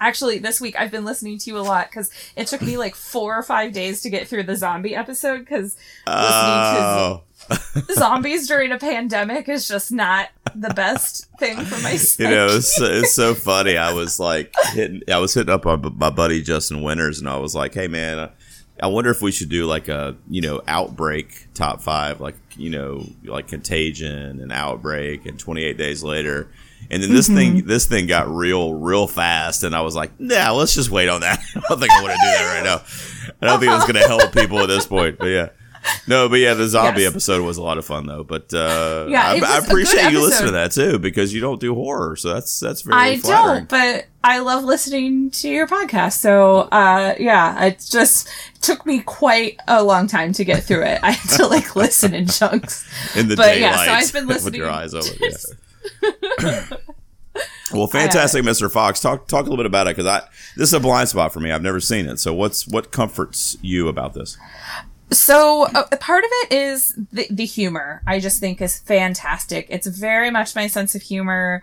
[0.00, 2.94] actually, this week I've been listening to you a lot because it took me like
[2.94, 7.92] four or five days to get through the zombie episode because Oh, listening to oh.
[7.94, 12.80] zombies during a pandemic is just not the best thing for my you know, it's,
[12.80, 13.76] it's so funny.
[13.76, 17.37] I was like hitting, I was hitting up on my buddy Justin Winters, and I
[17.37, 18.30] was like, "Hey, man,
[18.80, 22.70] I wonder if we should do like a you know outbreak top five, like you
[22.70, 26.48] know, like Contagion and Outbreak, and 28 Days Later."
[26.90, 30.53] And then this thing, this thing got real, real fast, and I was like, "Nah,
[30.53, 31.38] let's just wait on that.
[31.57, 32.83] I don't think I want to do that right now."
[33.42, 35.18] I don't think that's going to help people at this point.
[35.18, 35.49] But yeah.
[36.09, 37.12] No, but yeah, the zombie Yes.
[37.12, 38.25] episode was a lot of fun though.
[38.25, 41.75] But uh, Yeah, I, I appreciate you listening to that too because you don't do
[41.77, 43.66] horror, so that's that's very I flattering.
[43.66, 46.14] don't, but I love listening to your podcast.
[46.14, 48.29] So, uh, yeah, it just
[48.62, 50.99] took me quite a long time to get through it.
[51.05, 52.85] I had to like listen in chunks.
[53.16, 55.12] in the But, daylight yeah, so I've been with listening your eyes open.
[57.72, 58.70] Well, fantastic, Mr.
[58.70, 59.01] Fox.
[59.01, 60.20] Talk talk a little bit about it because I
[60.57, 61.51] this is a blind spot for me.
[61.51, 62.18] I've never seen it.
[62.20, 64.38] So what's what comforts you about this?
[65.11, 68.03] So uh, part of it is the, the humor.
[68.07, 69.66] I just think is fantastic.
[69.68, 71.62] It's very much my sense of humor.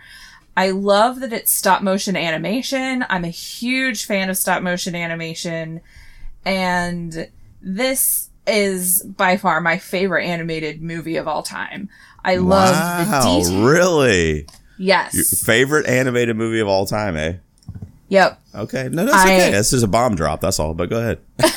[0.56, 3.06] I love that it's stop motion animation.
[3.10, 5.82] I'm a huge fan of stop motion animation,
[6.46, 7.30] and
[7.62, 11.90] this is by far my favorite animated movie of all time.
[12.26, 13.64] I love the wow, detail.
[13.66, 14.48] really?
[14.78, 15.14] Yes.
[15.14, 17.34] Your favorite animated movie of all time, eh?
[18.10, 18.40] Yep.
[18.56, 19.52] Okay, no, that's I- okay.
[19.52, 20.42] This is a bomb drop.
[20.42, 20.74] That's all.
[20.74, 21.20] But go ahead.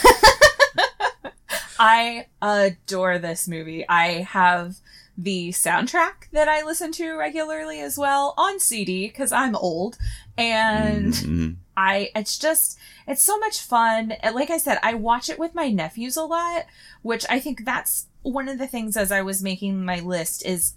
[1.78, 3.86] I adore this movie.
[3.88, 4.76] I have
[5.18, 9.96] the soundtrack that I listen to regularly as well on CD because I'm old
[10.38, 11.56] and Mhm.
[11.76, 14.12] I it's just it's so much fun.
[14.12, 16.64] And Like I said, I watch it with my nephews a lot,
[17.02, 20.74] which I think that's one of the things as I was making my list is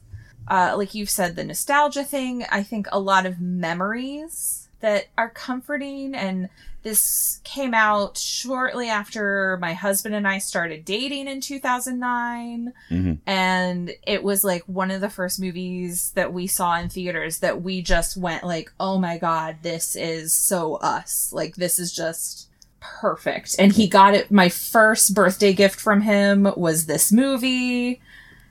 [0.47, 2.45] uh like you've said the nostalgia thing.
[2.51, 6.49] I think a lot of memories that are comforting and
[6.83, 13.17] this came out shortly after my husband and I started dating in 2009 Mhm.
[13.27, 17.61] and it was like one of the first movies that we saw in theaters that
[17.61, 22.47] we just went like oh my god this is so us like this is just
[22.79, 23.55] perfect.
[23.59, 28.01] And he got it my first birthday gift from him was this movie.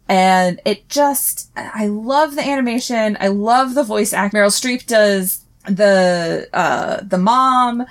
[0.09, 3.17] And it just i love the animation.
[3.21, 4.35] I love the voice act.
[4.35, 7.85] Meryl streep does the uh the mom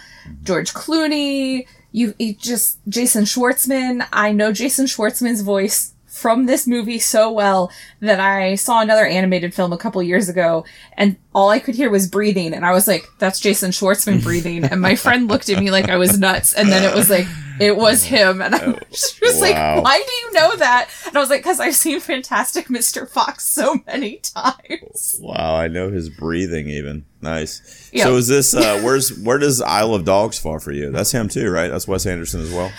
[0.44, 1.68] george clooney.
[1.92, 4.08] You, you just jason schwartzman.
[4.12, 9.54] I know jason schwartzman's voice from this movie so well that I saw another animated
[9.54, 12.88] film a couple years ago and all I could hear was breathing and I was
[12.88, 14.66] like, that's Jason Schwartzman breathing.
[14.66, 16.54] And my friend looked at me like I was nuts.
[16.54, 17.28] And then it was like,
[17.60, 18.42] it was him.
[18.42, 20.90] And I was just like, why do you know that?
[21.06, 23.08] And I was like, cause I've seen Fantastic Mr.
[23.08, 25.18] Fox so many times.
[25.22, 27.06] Wow, I know his breathing even.
[27.22, 27.90] Nice.
[27.94, 28.06] Yeah.
[28.06, 30.92] So is this uh where's where does Isle of Dogs fall for you?
[30.92, 31.68] That's him too, right?
[31.68, 32.72] That's Wes Anderson as well.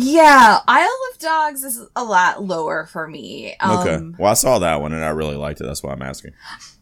[0.00, 0.60] Yeah.
[0.68, 3.56] Isle of Dogs is a lot lower for me.
[3.58, 3.98] Um, Okay.
[4.18, 5.64] Well, I saw that one and I really liked it.
[5.64, 6.32] That's why I'm asking.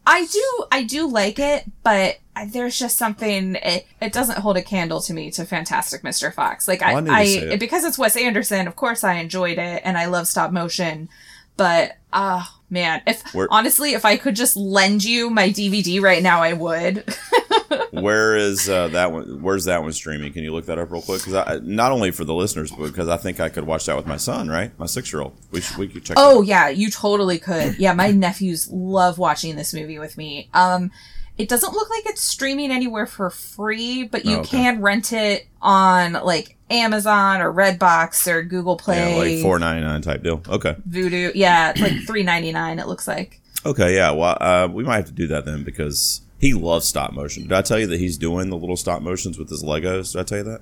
[0.05, 4.61] I do, I do like it, but there's just something it, it doesn't hold a
[4.61, 6.33] candle to me to Fantastic Mr.
[6.33, 6.67] Fox.
[6.67, 7.59] Like Well, I I, need to I, see it.
[7.59, 11.09] because it's Wes Anderson, of course I enjoyed it, and I love stop motion.
[11.57, 16.21] But ah, man, if Where- honestly, if I could just lend you my DVD right
[16.23, 17.03] now, I would.
[17.91, 19.41] Where is uh, that one?
[19.41, 20.33] Where's that one streaming?
[20.33, 21.23] Can you look that up real quick?
[21.23, 24.05] Because not only for the listeners, but because I think I could watch that with
[24.07, 24.77] my son, right?
[24.79, 25.35] My six year old.
[25.51, 26.17] We should we could check.
[26.19, 27.77] Oh yeah, you totally could.
[27.77, 30.49] Yeah, my nephews love watching this movie with me.
[30.53, 30.91] Um
[31.37, 34.49] it doesn't look like it's streaming anywhere for free, but you Oh, okay.
[34.57, 38.75] can rent it on like Amazon or Redbox or Google.
[38.75, 39.11] Play.
[39.11, 40.41] Yeah, like four ninety nine type deal.
[40.49, 40.75] Okay.
[40.89, 41.31] Vudu.
[41.35, 42.79] Yeah, like three ninety nine.
[42.79, 43.39] It looks like.
[43.65, 43.95] Okay.
[43.95, 44.11] Yeah.
[44.11, 47.43] Well, uh, we might have to do that then because he loves stop motion.
[47.43, 50.13] Did I tell you that he's doing the little stop motions with his Legos?
[50.13, 50.61] Did I tell you that?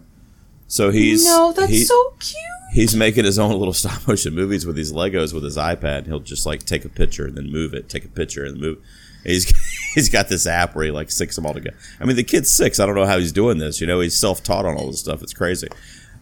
[0.67, 2.41] So he's no, that's he- so cute.
[2.73, 6.07] He's making his own little stop motion movies with these Legos with his iPad.
[6.07, 8.79] He'll just like take a picture and then move it, take a picture and move.
[9.23, 9.45] He's
[9.95, 11.77] he's got this app where he like syncs them all together.
[11.99, 12.79] I mean, the kid's six.
[12.79, 13.79] I don't know how he's doing this.
[13.79, 15.21] You know, he's self taught on all this stuff.
[15.23, 15.67] It's crazy.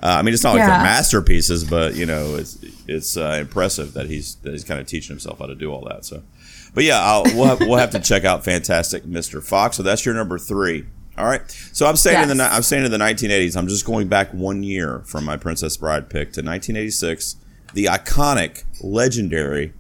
[0.01, 0.67] Uh, I mean, it's not like Yeah.
[0.71, 4.85] they're masterpieces, but you know, it's it's uh, impressive that he's that he's kind of
[4.85, 6.03] teaching himself how to do all that.
[6.05, 6.21] So,
[6.73, 9.43] but yeah, I'll, we'll have, we'll have to check out Fantastic Mr.
[9.43, 9.77] Fox.
[9.77, 10.85] So that's your number three.
[11.17, 11.41] All right.
[11.71, 13.55] So I'm saying in the I'm saying in the 1980s.
[13.55, 17.35] I'm just going back one year from my Princess Bride pick to 1986.
[17.73, 19.73] The iconic, legendary,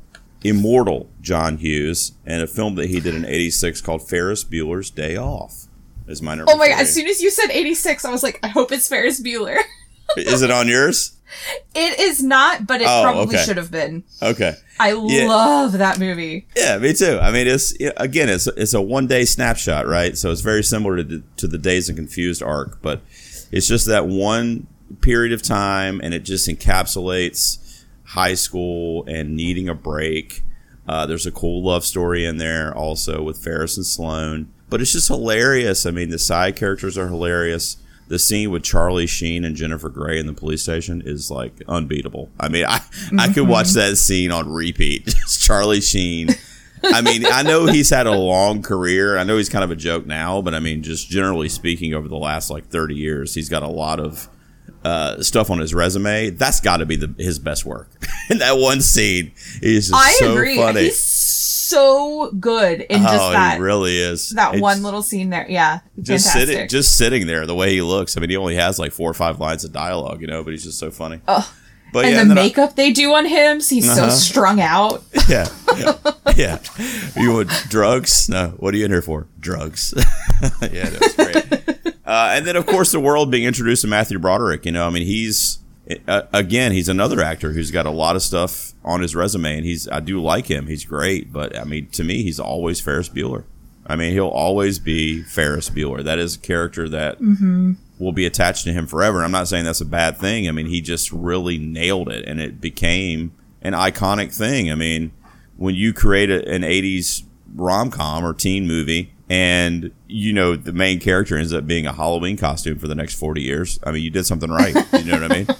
[0.43, 5.15] immortal John Hughes, and a film that he did in '86 called Ferris Bueller's Day
[5.17, 5.67] Off.
[6.07, 6.51] Is my number.
[6.51, 6.81] Oh my god!
[6.81, 9.57] As soon as you said eighty six, I was like, I hope it's Ferris Bueller.
[10.17, 11.17] Is it on yours?
[11.75, 13.45] it is not, but it Oh, probably okay.
[13.45, 14.03] should have been.
[14.21, 14.53] Okay.
[14.79, 15.27] I Yeah.
[15.27, 16.47] love that movie.
[16.55, 17.19] Yeah, me too.
[17.21, 20.17] I mean, it's again, it's it's a one day snapshot, right?
[20.17, 23.01] So it's very similar to the, to the Dazed and Confused arc, but
[23.51, 24.67] it's just that one
[25.01, 30.43] period of time, and it just encapsulates high school and needing a break.
[30.87, 34.91] Uh, there's a cool love story in there also with Ferris and Sloane, but it's
[34.91, 35.85] just hilarious.
[35.85, 37.77] I mean, the side characters are hilarious.
[38.07, 42.29] The scene with Charlie Sheen and Jennifer Grey in the police station is like unbeatable.
[42.39, 42.81] I mean, I
[43.17, 45.05] I could watch that scene on repeat.
[45.07, 46.29] Just Charlie Sheen.
[46.83, 49.17] I mean, I know he's had a long career.
[49.17, 52.09] I know he's kind of a joke now, but I mean, just generally speaking, over
[52.09, 54.27] the last like 30 years, he's got a lot of
[54.83, 57.89] uh, stuff on his resume, that's got to be the, his best work.
[58.29, 60.57] In that one scene, he's just I so agree.
[60.57, 60.81] funny.
[60.81, 60.99] He's
[61.67, 64.29] so good in just oh, that he really is.
[64.31, 65.45] that It's one little scene there.
[65.49, 66.47] Yeah, just fantastic.
[66.55, 68.17] sitting, just sitting there, the way he looks.
[68.17, 70.51] I mean, he only has like four or five lines of dialogue, you know, but
[70.51, 71.21] he's just so funny.
[71.27, 71.53] Oh.
[71.91, 74.09] But and yeah, the I- makeup they do on him, so he's so Uh-huh.
[74.11, 75.03] strung out.
[75.29, 75.47] yeah,
[75.77, 75.93] yeah,
[76.35, 76.57] yeah.
[77.15, 78.27] You want drugs?
[78.29, 78.47] No.
[78.57, 79.27] What are you in here for?
[79.39, 79.93] Drugs.
[80.61, 81.93] yeah, that was great.
[82.05, 84.65] Uh, and then, of course, the world being introduced to Matthew Broderick.
[84.65, 85.59] You know, I mean, he's
[86.07, 89.65] uh, again, he's another actor who's got a lot of stuff on his resume, and
[89.65, 90.67] he's I do like him.
[90.67, 93.43] He's great, but I mean, to me, he's always Ferris Bueller.
[93.85, 96.01] I mean, he'll always be Ferris Bueller.
[96.03, 97.73] That is a character that Mm-hmm.
[97.99, 99.23] will be attached to him forever.
[99.23, 100.47] I'm not saying that's a bad thing.
[100.47, 104.71] I mean, he just really nailed it, and it became an iconic thing.
[104.71, 105.11] I mean,
[105.57, 107.23] when you create a, an 80s
[107.55, 111.91] rom com or teen movie, and you know the main character ends up being a
[111.93, 114.73] Halloween costume for the next 40 years, I mean, you did something right.
[114.93, 115.47] you know what I mean?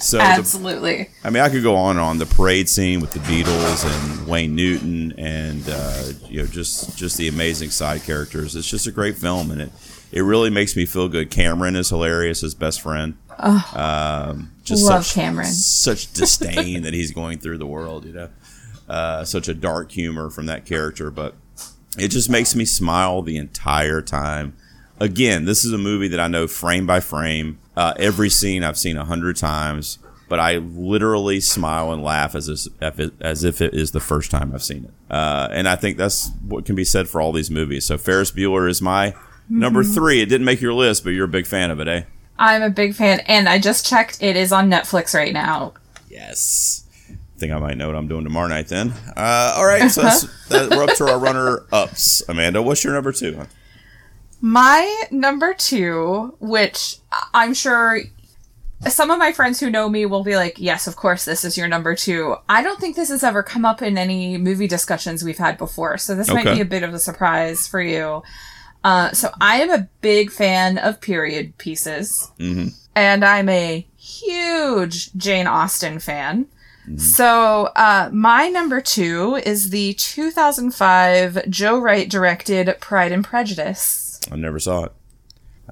[0.00, 1.10] So the- Absolutely.
[1.24, 4.26] I mean, I could go on and on the parade scene with the Beatles and
[4.28, 8.54] Wayne Newton, and uh, you know, just just the amazing side characters.
[8.56, 9.72] It's just a great film, and it
[10.12, 11.30] it really makes me feel good.
[11.30, 13.16] Cameron is hilarious, his best friend.
[13.40, 15.46] Oh, Um, just love such, Cameron.
[15.52, 18.28] Such disdain that he's going through the world, you know.
[18.88, 21.34] Uh, such a dark humor from that character, but
[21.98, 24.56] it just makes me smile the entire time.
[25.00, 27.58] Again, this is a movie that I know frame by frame.
[27.78, 32.48] Uh, every scene I've seen a hundred times, but I literally smile and laugh as
[32.48, 34.90] if, as if it is the first time I've seen it.
[35.14, 37.84] Uh, and I think that's what can be said for all these movies.
[37.86, 39.14] So Ferris Bueller is my
[39.48, 39.94] number Mhm.
[39.94, 40.20] three.
[40.20, 42.02] It didn't make your list, but you're a big fan of it, eh?
[42.36, 44.18] I'm a big fan, and I just checked.
[44.20, 45.72] It is on Netflix right now.
[46.10, 46.84] Yes.
[47.38, 48.92] think I might know what I'm doing tomorrow night then.
[49.16, 52.20] Uh, all right, so that's, that, we're up to our runner ups.
[52.28, 53.46] Amanda, what's your number two?
[54.40, 56.96] My number two, which
[57.34, 58.00] I'm sure
[58.86, 61.58] some of my friends who know me will be like, yes, of course, this is
[61.58, 62.36] your number two.
[62.48, 65.98] I don't think this has ever come up in any movie discussions we've had before,
[65.98, 68.22] so this might be a bit of a surprise for you.
[68.84, 72.68] Uh, so I am a big fan of period pieces, Mm-hmm.
[72.94, 76.46] and I'm a huge Jane Austen fan.
[76.96, 84.07] So, uh, my number two is the 2005 Joe Wright directed Pride and Prejudice.
[84.30, 84.92] I never saw it.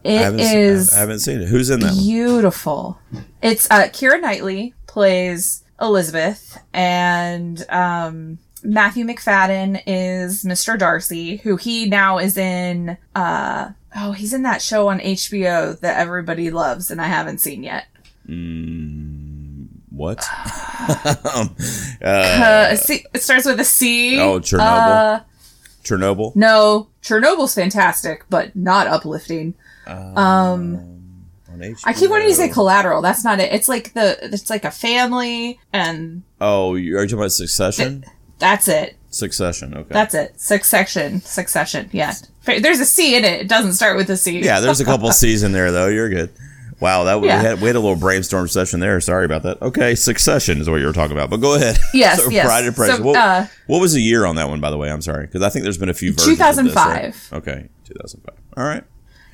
[0.04, 1.48] I It haven't, se- is I haven't seen it.
[1.48, 1.98] Who's in that one?
[1.98, 2.98] beautiful.
[3.42, 10.78] It's uh, Keira Knightley plays Elizabeth, and um, Matthew Macfadyen is Mr.
[10.78, 12.96] Darcy, who he now is in.
[13.14, 17.62] Uh, oh, he's in that show on HBO that everybody loves, and I haven't seen
[17.62, 17.86] yet.
[18.28, 20.18] Mm, what?
[21.34, 21.54] um,
[22.02, 24.20] Uh, uh, C- it starts with a C.
[24.20, 24.60] oh, Chernobyl.
[24.60, 25.20] Uh,
[25.84, 26.34] Chernobyl.
[26.36, 29.54] no, Chernobyl's fantastic, but not uplifting.
[29.86, 30.92] Um.
[31.56, 31.80] HBO.
[31.86, 33.00] I keep wanting to say collateral.
[33.00, 33.50] That's not it.
[33.52, 38.04] It's like the it's like a family and Oh, you- are talking about Succession?
[38.38, 38.96] that's it.
[39.08, 39.72] Succession.
[39.74, 39.88] Okay.
[39.90, 40.38] That's it.
[40.38, 41.22] Succession.
[41.22, 41.88] Succession.
[41.92, 42.12] Yeah.
[42.44, 43.40] There's a C in it.
[43.40, 44.40] It doesn't start with a C.
[44.40, 45.86] yeah, there's a couple C's in there though.
[45.88, 46.30] You're good.
[46.80, 47.38] Wow, that Yeah.
[47.38, 49.00] we, had, we had a little brainstorm session there.
[49.00, 49.62] Sorry about that.
[49.62, 51.78] Okay, Succession is what you were talking about, but go ahead.
[51.94, 52.44] Yes, so, yes.
[52.46, 52.98] Pride and Prejudice.
[52.98, 54.90] So, what, uh, what was the year on that one, by the way?
[54.90, 56.32] I'm sorry, because I think there's been a few versions.
[56.32, 57.28] of this, 2005.
[57.32, 57.38] right?
[57.38, 58.34] Okay, 2005.
[58.56, 58.84] All right.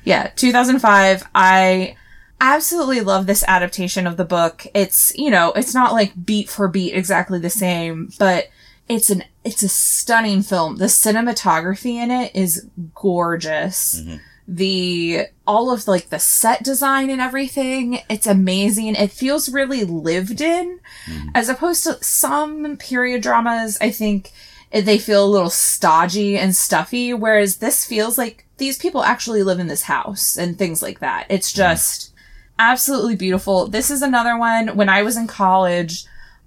[0.05, 1.23] Yeah, 2005.
[1.35, 1.95] I
[2.41, 4.65] absolutely love this adaptation of the book.
[4.73, 8.47] It's, you know, it's not like beat for beat exactly the same, but
[8.89, 10.75] it's an it's a stunning film.
[10.77, 14.01] The cinematography in it is gorgeous.
[14.47, 18.95] The all of like the set design and everything, it's amazing.
[18.95, 21.29] It feels really lived in mm-hmm.
[21.33, 24.31] as opposed to some period dramas, I think
[24.71, 29.59] they feel a little stodgy and stuffy, whereas this feels like these people actually live
[29.59, 31.27] in this house and things like that.
[31.29, 31.73] It's mm-hmm.
[31.73, 32.11] just
[32.59, 33.67] absolutely beautiful.
[33.67, 34.75] This is another one.
[34.75, 36.05] When I was in college,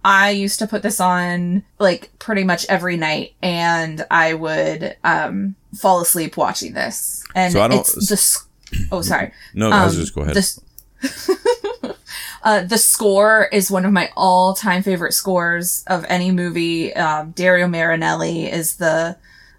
[0.09, 5.57] I used to put this on like pretty much every night and I would um
[5.77, 7.25] fall asleep watching this.
[7.35, 8.47] And So I don't- it's the
[8.93, 9.33] Oh, sorry.
[9.55, 10.35] No, Um, just go ahead.
[10.37, 11.97] the
[12.43, 16.95] Uh, the score is one of my all-time favorite scores of any movie.
[16.95, 19.17] Um, Dario Marianelli is the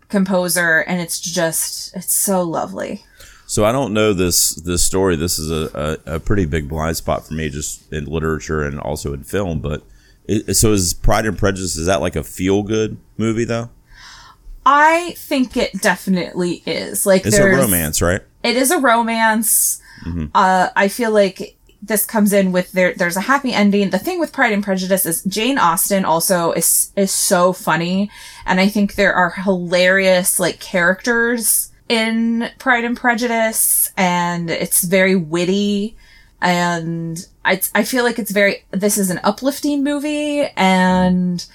[0.08, 3.04] composer, and it's just it's so lovely.
[3.46, 5.18] So I don't know this this story.
[5.18, 8.80] This is a, a, a pretty big blind spot for me, just in literature and
[8.80, 9.60] also in film.
[9.60, 9.84] But
[10.54, 11.76] so is Pride and Prejudice?
[11.76, 13.70] Is that like a feel good movie though?
[14.66, 17.06] I think it definitely is.
[17.06, 18.22] Like It's a romance, right?
[18.44, 19.82] It is a romance.
[20.06, 20.30] Mhm.
[20.36, 22.94] Uh, I feel like this comes in with there.
[22.94, 23.92] There's a happy ending.
[23.92, 28.12] The thing with Pride and Prejudice is Jane Austen also is is so funny,
[28.46, 35.16] and I think there are hilarious like characters in Pride and Prejudice, and it's very
[35.16, 35.96] witty.
[36.42, 41.46] And I I feel like it's very this is an uplifting movie and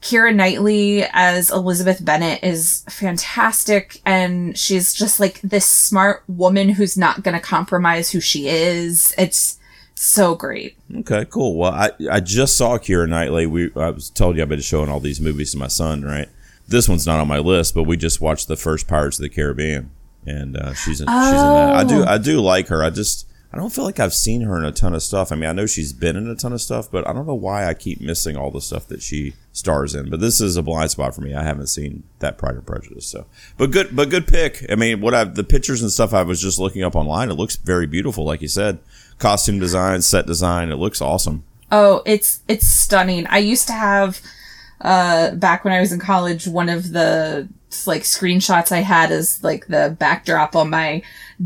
[0.00, 6.96] Keira Knightley as Elizabeth Bennet is fantastic and she's just like this smart woman who's
[6.96, 9.14] not going to compromise who she is.
[9.16, 9.58] It's
[9.94, 10.76] so great.
[10.94, 11.56] Okay, cool.
[11.56, 13.46] Well, I, I just saw Keira Knightley.
[13.46, 16.28] We I was told you I've been showing all these movies to my son, right?
[16.66, 19.28] This one's not on my list, but we just watched the first Pirates of the
[19.28, 19.90] Caribbean,
[20.26, 21.74] and uh, she's in, she's in that.
[21.76, 22.82] I do I do like her.
[22.82, 25.30] I just I don't feel like I've seen her in a ton of stuff.
[25.30, 27.36] I mean, I know she's been in a ton of stuff, but I don't know
[27.36, 30.10] why I keep missing all the stuff that she stars in.
[30.10, 31.34] But this is a blind spot for me.
[31.34, 33.06] I haven't seen that Pride and Prejudice.
[33.06, 33.26] So,
[33.56, 34.66] but good, but good pick.
[34.68, 37.34] I mean, what I the pictures and stuff I was just looking up online, it
[37.34, 38.24] looks very beautiful.
[38.24, 38.80] Like you said,
[39.20, 41.44] costume design, set design, it looks awesome.
[41.70, 43.24] Oh, it's it's stunning.
[43.28, 44.20] I used to have
[44.80, 47.48] uh back when I was in college one of the
[47.86, 51.02] like screenshots I had is like the backdrop on my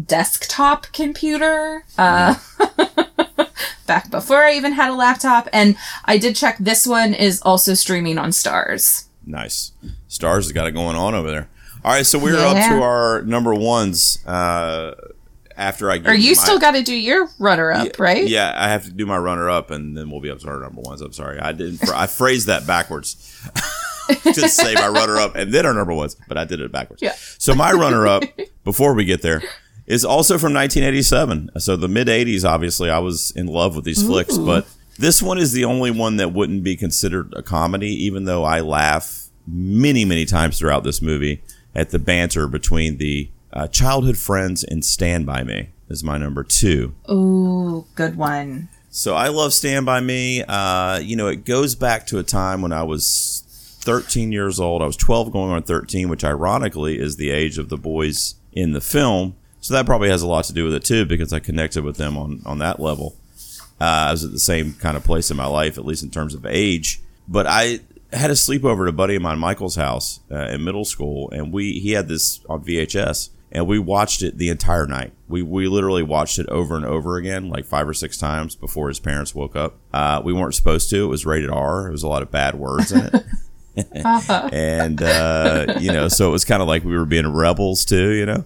[0.07, 1.85] desktop computer.
[1.97, 2.35] Uh
[3.87, 7.75] back before I even had a laptop and I did check this one is also
[7.75, 9.07] streaming on Starz.
[9.25, 9.73] Nice.
[10.09, 11.49] Starz has got it going on over there.
[11.85, 12.49] All right, so we're Yeah.
[12.49, 14.19] up to our number ones.
[14.27, 14.95] Uh,
[15.59, 18.27] after I, give Or you my- still got to do your runner up, right?
[18.27, 20.61] Yeah, I have to do my runner up, and then we'll be up to our
[20.61, 21.01] number ones.
[21.03, 21.91] I'm sorry, I didn't.
[21.91, 23.17] I phrased that backwards.
[24.23, 27.03] to say my runner up and then our number ones, but I did it backwards.
[27.03, 27.13] Yeah.
[27.37, 28.23] So my runner up
[28.65, 29.43] before we get there
[29.87, 31.51] is also from 1987.
[31.59, 32.43] So the mid 80s.
[32.49, 34.67] Obviously, I was in love with these flicks, but
[34.99, 38.61] this one is the only one that wouldn't be considered a comedy, even though I
[38.61, 41.43] laugh many, many times throughout this movie
[41.75, 45.71] at the banter between the uh, childhood friends and Stand By Me.
[45.89, 46.95] Is my number two.
[47.11, 48.69] Ooh, good one.
[48.91, 50.43] So I love Stand By Me.
[50.43, 53.43] Uh, you know, it goes back to a time when I was
[53.81, 54.83] 13 years old.
[54.83, 58.73] I was 12 going on 13, which ironically is the age of the boys in
[58.73, 59.37] the film.
[59.61, 61.97] So that probably has a lot to do with it too, because I connected with
[61.97, 63.17] them on, on that level.
[63.81, 66.11] Uh, I was at the same kind of place in my life, at least in
[66.11, 67.01] terms of age.
[67.27, 67.81] But I
[68.13, 71.53] had a sleepover at a buddy of mine, Michael's house uh, in middle school, and
[71.53, 75.13] we he had this on VHS, and we watched it the entire night.
[75.29, 78.89] We we literally watched it over and over again, like five or six times before
[78.89, 79.77] his parents woke up.
[79.93, 81.05] Uh, we weren't supposed to.
[81.05, 81.83] It was rated R.
[81.83, 83.25] There was a lot of bad words in it.
[83.93, 88.11] and uh, you know, so it was kind of like we were being rebels too,
[88.11, 88.45] you know.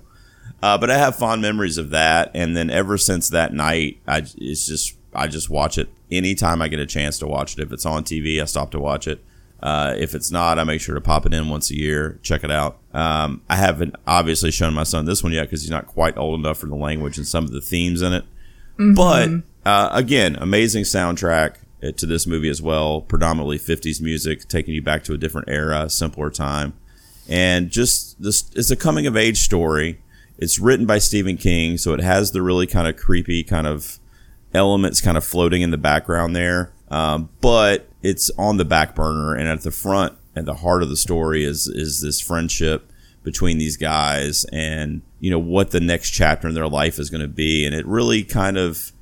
[0.63, 4.27] Uh, but I have fond memories of that, and then ever since that night, I
[4.37, 7.63] it's just I just watch it anytime I get a chance to watch it.
[7.63, 9.25] If it's on TV, I stop to watch it.
[9.63, 12.43] Uh, if it's not, I make sure to pop it in once a year, check
[12.43, 12.79] it out.
[12.93, 16.41] Um, I haven't obviously shown my son this one yet because he's not quite old
[16.41, 18.25] enough for the language and some of the themes in it.
[18.95, 19.29] But
[19.65, 23.03] uh, again, amazing soundtrack uh, to this movie as well.
[23.03, 26.73] Predominantly 50s music, taking you back to a different era, simpler time,
[27.29, 28.51] and just this.
[28.57, 30.01] It's a coming of age story.
[30.39, 34.01] It's written by Stephen King, so it has the really kind of creepy kind of
[34.53, 36.73] elements kind of floating in the background there.
[36.91, 40.89] Um, but it's on the back burner, and at the front, at the heart of
[40.89, 42.91] the story is is this friendship
[43.23, 47.21] between these guys, and you know what the next chapter in their life is going
[47.23, 48.93] to be, and it really kind of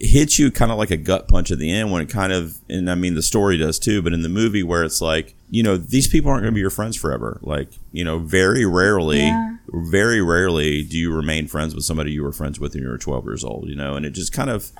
[0.00, 2.58] hits you kind of like a gut punch at the end when it kind of
[2.68, 5.62] and I mean the story does too, but in the movie where it's like, you
[5.62, 7.38] know, these people aren't going to be your friends forever.
[7.42, 9.56] Like, you know, very rarely Yeah.
[9.68, 12.98] very rarely do you remain friends with somebody you were friends with when you were
[12.98, 14.72] 12 years old, you know, and it just kind of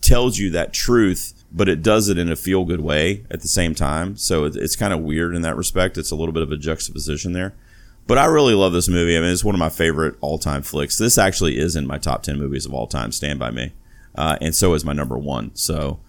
[0.00, 3.48] tells you that truth, but it does it in a feel good way at the
[3.48, 4.16] same time.
[4.16, 5.96] So it, it's kind of weird in that respect.
[5.96, 7.54] It's a little bit of a juxtaposition there.
[8.06, 9.16] But I really love this movie.
[9.16, 10.98] I mean, it's one of my favorite all time flicks.
[10.98, 13.72] This actually is in my top 10 movies of all time, Stand By Me.
[14.16, 15.52] Uh, and so is my number one.
[15.54, 16.00] So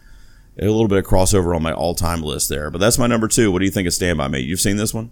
[0.59, 2.71] a little bit of crossover on my all time list there.
[2.71, 3.51] But that's my number two.
[3.51, 4.39] What do you think of Stand By Me?
[4.39, 5.11] You've seen this one?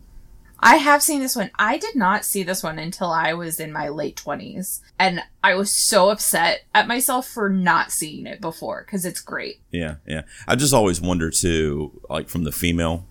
[0.63, 1.51] I have seen this one.
[1.59, 4.79] I did not see this one until I was in my late 20s.
[4.97, 9.61] And I was so upset at myself for not seeing it before because it's great.
[9.71, 10.21] Yeah, yeah.
[10.47, 13.05] I just always wonder too, like from the female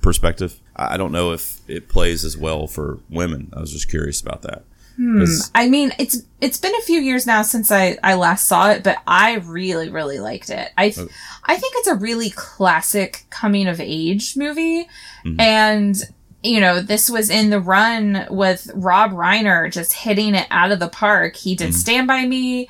[0.00, 0.60] perspective.
[0.76, 3.52] I don't know if it plays as well for women.
[3.56, 4.64] I was just curious about that.
[4.96, 5.20] Hmm.
[5.20, 8.70] 'Cause- I mean, it's it's been a few years now since I I last saw
[8.70, 10.70] it, but I really really liked it.
[10.76, 11.08] I th-
[11.44, 14.86] I think it's a really classic coming of age movie,
[15.24, 15.40] mm-hmm.
[15.40, 16.02] and
[16.42, 20.78] you know this was in the run with Rob Reiner just hitting it out of
[20.80, 21.36] the park.
[21.36, 22.68] He did Stand by Me,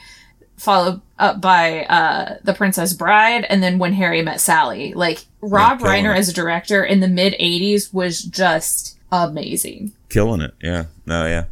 [0.56, 4.92] followed up by uh The Princess Bride, and then When Harry Met Sally.
[4.94, 6.18] Like Rob killing Reiner it.
[6.18, 9.92] as a director in the mid '80s was just amazing.
[10.08, 10.54] killing it.
[10.62, 11.44] Yeah, no, yeah.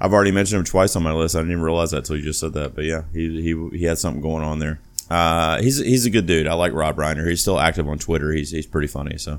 [0.00, 1.36] I've already mentioned him twice on my list.
[1.36, 2.74] I didn't even realize that until you just said that.
[2.74, 4.80] But yeah, he he he had something going on there.
[5.08, 6.46] Uh, he's he's a good dude.
[6.48, 7.28] I like Rob Reiner.
[7.28, 8.32] He's still active on Twitter.
[8.32, 9.16] He's he's pretty funny.
[9.18, 9.38] So,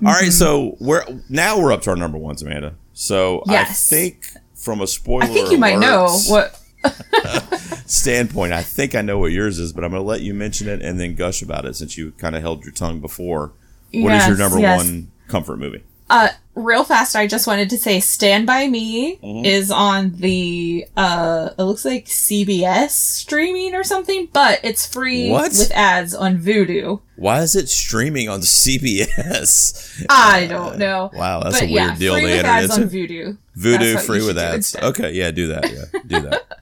[0.00, 0.24] all right.
[0.24, 0.30] Mm-hmm.
[0.30, 2.74] So we're now we're up to our number ones, Amanda.
[2.92, 3.70] So Yes.
[3.70, 6.58] I think from a spoiler, I think you might know what.
[7.86, 10.68] standpoint, I think I know what yours is, but I'm going to let you mention
[10.68, 13.52] it and then gush about it since you kind of held your tongue before.
[13.92, 14.84] What is your number yes.
[14.84, 15.84] one comfort movie?
[16.12, 19.46] Uh, real fast, I just wanted to say Stand By Me Mhm.
[19.46, 25.52] is on the, uh, it looks like CBS streaming or something, but it's free What?
[25.52, 27.00] with ads on Vudu.
[27.16, 30.04] Why is it streaming on CBS?
[30.10, 31.10] I don't know.
[31.14, 32.82] Wow, that's but a weird yeah, deal free with ads on.
[32.90, 33.38] Vudu.
[33.54, 34.76] Voodoo free with ads.
[34.76, 35.64] Okay, yeah, do that.
[35.72, 36.58] Yeah, do that.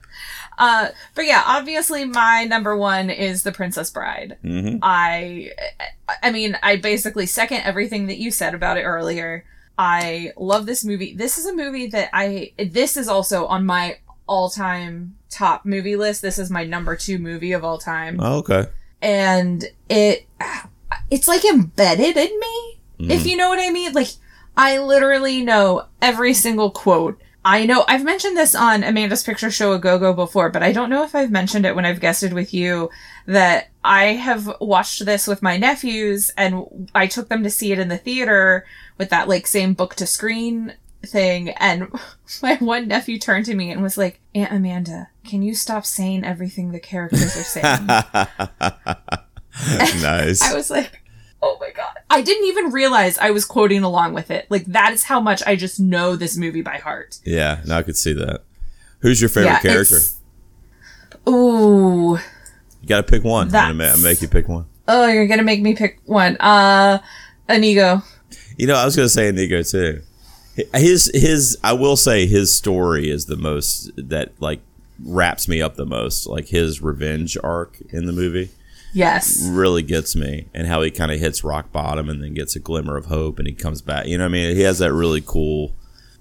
[0.61, 4.37] Uh, but yeah, obviously my number one is The Princess Bride.
[4.43, 5.49] hmm I,
[6.21, 9.43] I mean, I basically second everything that you said about it earlier.
[9.77, 11.15] I love this movie.
[11.15, 13.97] This is a movie that I, this is also on my
[14.27, 16.21] all time top movie list.
[16.21, 18.19] This is my number two movie of all time.
[18.21, 18.65] Oh, okay.
[19.01, 20.27] And it,
[21.09, 23.25] it's like embedded in me, if Mhm.
[23.25, 23.93] you know what I mean.
[23.93, 24.09] Like,
[24.55, 27.19] I literally know every single quote.
[27.43, 30.71] I know I've mentioned this on Amanda's Picture Show a Go Go before, but I
[30.71, 32.91] don't know if I've mentioned it when I've guested with you
[33.25, 37.79] that I have watched this with my nephews and I took them to see it
[37.79, 38.65] in the theater
[38.99, 41.91] with that like same book to screen thing and
[42.43, 46.23] my one nephew turned to me and was like, Aunt Amanda, can you stop saying
[46.23, 47.87] everything the characters are saying?
[50.01, 50.41] nice.
[50.43, 51.00] I was like,
[51.41, 51.93] oh my god.
[52.09, 54.45] I didn't even realize I was quoting along with it.
[54.49, 57.19] Like that is how much I just know this movie by heart.
[57.25, 58.41] yeah, now I could see that.
[58.99, 59.97] Who's your favorite Yeah, character?
[61.27, 62.17] Ooh.
[62.81, 63.47] You got to pick one.
[63.53, 64.65] I'm gonna ma- make you pick one.
[64.87, 66.35] Oh, you're gonna make me pick one.
[66.39, 66.99] Uh
[67.47, 68.01] Inigo.
[68.57, 70.01] You know, I was gonna say Inigo too.
[70.73, 74.59] His his I will say his story is the most that like
[75.03, 76.25] wraps me up the most.
[76.27, 78.49] Like his revenge arc in the movie
[78.93, 79.41] Yes.
[79.47, 82.59] really gets me, and how he kind of hits rock bottom and then gets a
[82.59, 84.05] glimmer of hope, and he comes back.
[84.07, 85.73] You know, what I mean, he has that really cool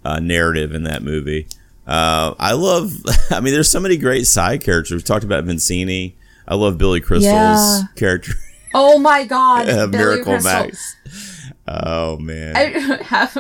[0.05, 1.47] uh, narrative in that movie.
[1.87, 2.93] Uh, I love.
[3.31, 4.93] I mean, there's so many great side characters.
[5.03, 6.15] We talked about Vizzini.
[6.47, 7.83] I love Billy Crystal's Yeah.
[7.97, 8.33] character,
[8.75, 9.69] Oh my god.
[9.69, 10.53] uh, Billy Miracle Crystal.
[10.53, 10.97] Max.
[11.69, 12.63] Oh man, I
[13.05, 13.33] have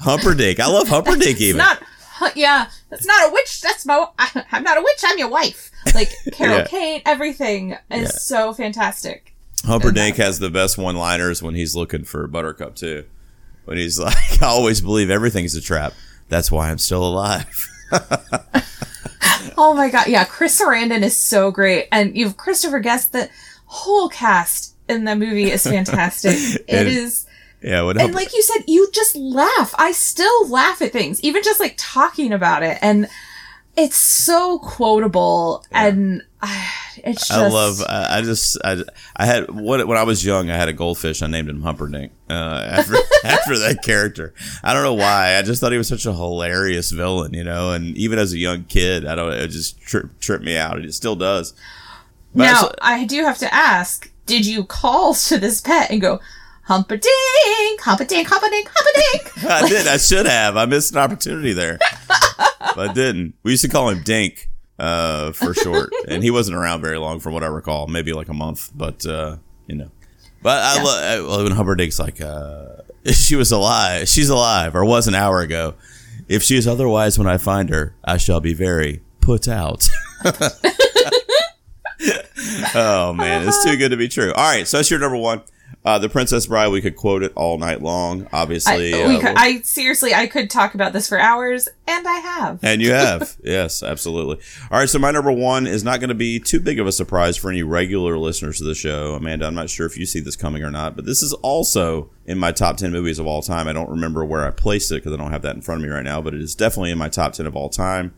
[0.00, 0.60] Humperdinck.
[0.60, 1.58] I love Humperdinck It's even.
[1.58, 1.82] not
[2.34, 5.70] yeah, that's not a witch, that's my I, I'm not a witch, I'm your wife.
[5.94, 6.66] Like Carol Yeah.
[6.66, 8.06] Kane, everything is Yeah.
[8.08, 9.34] so fantastic.
[9.64, 13.04] Humperdinck uh, has the best one-liners when he's looking for Buttercup too.
[13.64, 15.92] When he's like, "I always believe everything's a trap.
[16.28, 17.66] That's why I'm still alive."
[19.58, 23.12] Oh my god, yeah, Chris Sarandon is so great, and you've Christopher Guest.
[23.12, 23.30] The
[23.64, 26.34] whole cast in the movie is fantastic.
[26.34, 27.26] it And- is,
[27.66, 29.74] yeah, what and like you said, you just laugh.
[29.76, 33.08] I still laugh at things, even just like talking about it, and
[33.76, 36.64] it's so quotable, and uh,
[36.98, 37.32] it's just.
[37.32, 37.80] I love.
[37.88, 38.56] I, I just.
[38.64, 38.84] I.
[39.16, 40.48] I had what when I was young.
[40.48, 41.22] I had a goldfish.
[41.22, 42.32] I named him Humperdinck uh,
[42.70, 42.94] after
[43.24, 44.32] after that character.
[44.62, 45.36] I don't know why.
[45.36, 47.34] I just thought he was such a hilarious villain.
[47.34, 49.32] You know, and even as a young kid, I don't.
[49.32, 50.78] It just trip, tripped me out.
[50.84, 51.52] It still does.
[52.32, 55.90] But I Now, saw- I do have to ask, did you call to this pet
[55.90, 56.20] and go,
[56.68, 59.44] humpadink, humpadink, humpadink, humpadink?
[59.50, 59.86] I did.
[59.86, 60.56] I should have.
[60.56, 61.78] I missed an opportunity there.
[62.08, 63.34] but I didn't.
[63.42, 64.48] We used to call him Dink
[64.78, 67.86] uh, for short, and he wasn't around very long, from what I recall.
[67.86, 69.36] Maybe like a month, but uh,
[69.66, 69.90] you know.
[70.42, 70.82] But I
[71.18, 74.08] love when Humperdinck's like, uh, she was alive.
[74.08, 75.74] She's alive, or was an hour ago.
[76.28, 79.88] If she is otherwise, when I find her, I shall be very put out.
[82.74, 84.32] oh man, it's too good to be true.
[84.32, 85.42] All right, so that's your number one.
[85.86, 86.66] Uh, the Princess Bride.
[86.68, 88.26] We could quote it all night long.
[88.32, 92.18] Obviously, I, uh, could, I seriously, I could talk about this for hours, and I
[92.18, 92.58] have.
[92.64, 93.36] and you have.
[93.44, 94.44] yes, absolutely.
[94.68, 96.92] All right, so my number one is not going to be too big of a
[96.92, 99.14] surprise for any regular listeners to the show.
[99.14, 102.10] Amanda, I'm not sure if you see this coming or not, but this is also
[102.24, 103.68] in my top 10 movies of all time.
[103.68, 105.88] I don't remember where I placed it because I don't have that in front of
[105.88, 108.12] me right now, but it is definitely in my top 10 of all time.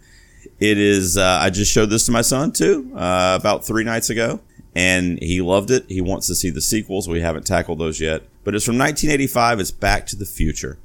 [0.58, 4.08] It is, uh, I just showed this to my son too, uh, about three nights
[4.08, 4.40] ago,
[4.78, 5.86] and he loved it.
[5.88, 7.08] He wants to see the sequels.
[7.08, 9.58] We haven't tackled those yet, but it's from 1985.
[9.58, 10.78] It's Back to the Future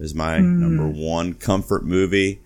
[0.00, 2.40] is my number one comfort movie.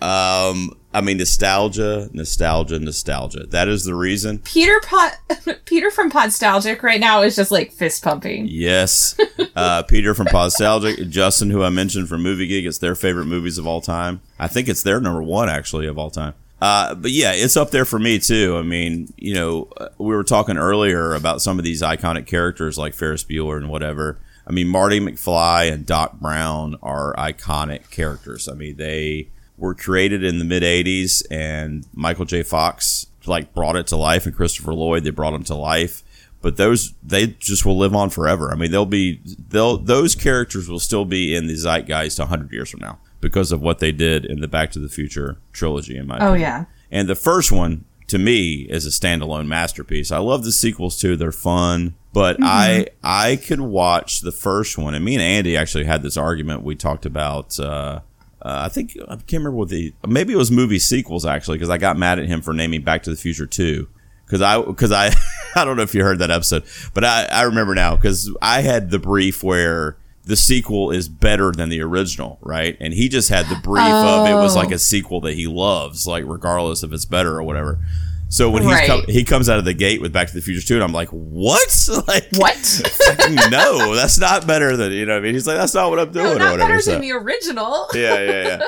[0.00, 3.44] Um, I mean, nostalgia, nostalgia, nostalgia.
[3.46, 4.38] That is the reason.
[4.38, 5.18] Peter Pot,
[5.66, 8.46] Peter from Podstalgic right now is just like fist pumping.
[8.48, 9.18] Yes.
[9.54, 13.58] Uh, Peter from Podstalgic, Justin, who I mentioned from Movie Geek, it's their favorite movies
[13.58, 14.22] of all time.
[14.38, 16.32] I think it's their number one, actually, of all time.
[16.62, 18.56] Uh, but yeah, it's up there for me, too.
[18.56, 22.78] I mean, you know, uh, we were talking earlier about some of these iconic characters
[22.78, 24.20] like Ferris Bueller and whatever.
[24.46, 28.48] I mean, Marty McFly and Doc Brown are iconic characters.
[28.48, 32.44] I mean, they were created in the mid 80s, and Michael J.
[32.44, 36.04] Fox like brought it to life, and Christopher Lloyd, they brought him to life
[36.42, 38.50] but those they just will live on forever.
[38.50, 42.68] I mean, they'll be they'll those characters will still be in the zeitgeist hundred years
[42.70, 45.96] from now because of what they did in the Back to the Future trilogy.
[45.96, 46.40] In my Oh opinion.
[46.42, 50.12] yeah, and the first one to me is a standalone masterpiece.
[50.12, 51.94] I love the sequels too; they're fun.
[52.12, 56.18] But I I could watch the first one, and me and Andy actually had this
[56.18, 56.62] argument.
[56.62, 57.58] We talked about.
[57.58, 58.00] Uh,
[58.44, 61.70] uh, I think I can't remember what the maybe it was movie sequels actually because
[61.70, 63.88] I got mad at him for naming Back to the Future two
[64.26, 65.12] because I because I
[65.56, 68.60] I don't know if you heard that episode, but I I remember now because I
[68.62, 72.76] had the brief where the sequel is better than the original, right?
[72.80, 76.06] And he just had the brief of it was like a sequel that he loves,
[76.06, 77.80] like regardless if it's better or whatever.
[78.28, 78.86] So when he's Right.
[78.86, 80.92] come, he comes out of the gate with Back to the Future 2, and I'm
[80.92, 81.88] like, what?
[82.08, 82.56] Like, What?
[83.50, 85.34] no, that's not better than, you know what I mean?
[85.34, 86.70] He's like, that's not what I'm doing No, or not whatever.
[86.70, 87.88] better so- than the original.
[87.94, 88.66] yeah, yeah, yeah.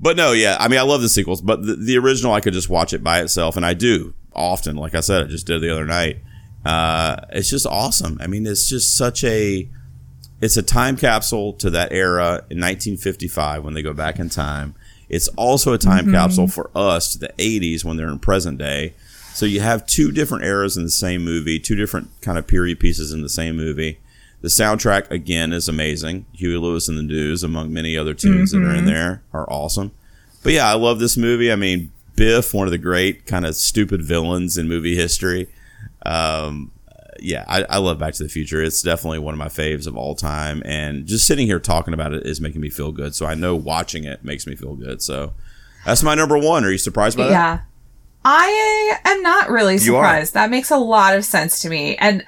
[0.00, 0.56] But no, yeah.
[0.60, 3.02] I mean, I love the sequels, but the, the original, I could just watch it
[3.04, 4.76] by itself, and I do often.
[4.76, 6.18] Like I said, I just did the other night.
[6.64, 8.18] Uh, it's just awesome.
[8.20, 9.68] I mean, it's just such a.
[10.40, 14.74] It's a time capsule to that era in 1955 when they go back in time.
[15.08, 18.94] It's also a time capsule for us to the 80s when they're in present day.
[19.34, 22.78] So you have two different eras in the same movie, two different kind of period
[22.78, 23.98] pieces in the same movie.
[24.40, 26.26] The soundtrack again is amazing.
[26.32, 29.92] Huey Lewis and the News, among many other tunes that are in there, are awesome.
[30.42, 31.52] But yeah, I love this movie.
[31.52, 35.48] I mean, Biff, one of the great kind of stupid villains in movie history.
[36.06, 36.70] Um,
[37.22, 38.62] yeah, I, I love Back to the Future.
[38.62, 40.62] It's definitely one of my faves of all time.
[40.64, 43.14] And just sitting here talking about it is making me feel good.
[43.14, 45.02] So I know watching it makes me feel good.
[45.02, 45.34] So
[45.84, 46.64] that's my number one.
[46.64, 47.30] Are you surprised by that?
[47.30, 47.60] Yeah.
[48.24, 50.34] I am not really surprised.
[50.34, 51.96] That makes a lot of sense to me.
[51.96, 52.24] And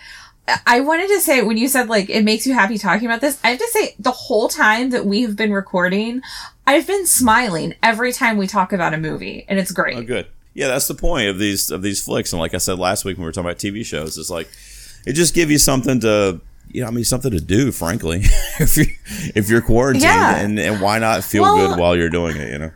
[0.66, 3.38] I wanted to say, when you said like it makes you happy talking about this,
[3.44, 6.22] I have to say the whole time that we've been recording,
[6.66, 9.96] I've been smiling every time we talk about a movie, and it's great.
[9.96, 10.26] Oh, good.
[10.54, 12.32] Yeah, that's the point of these of these flicks.
[12.32, 14.48] And like I said last week when we were talking about TV shows, it's like
[15.06, 16.40] it just give you something to
[16.70, 17.70] you know, I mean, something to do.
[17.70, 18.22] Frankly,
[18.60, 18.86] if you
[19.34, 20.36] if you're quarantined, Yeah.
[20.36, 22.50] and and why not feel Well- good while you're doing it?
[22.52, 22.70] You know.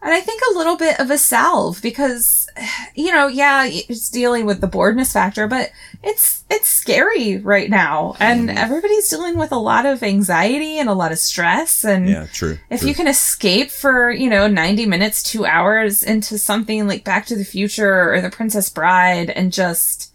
[0.00, 2.48] And I think a little bit of a salve because,
[2.94, 5.72] you know, yeah, it's dealing with the boredness factor, but
[6.04, 8.58] it's it's scary right now, and Mm-hmm.
[8.58, 11.84] everybody's dealing with a lot of anxiety and a lot of stress.
[11.84, 12.58] And Yeah, true.
[12.70, 12.88] if true.
[12.90, 17.36] you can escape for you know 90 minutes two hours into something like back to
[17.36, 20.12] the future or the princess bride and just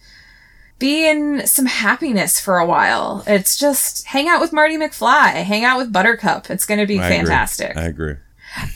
[0.84, 5.64] be in some happiness for a while it's just hang out with marty mcfly hang
[5.64, 7.18] out with buttercup it's going to be I agree.
[7.18, 8.16] fantastic I agree.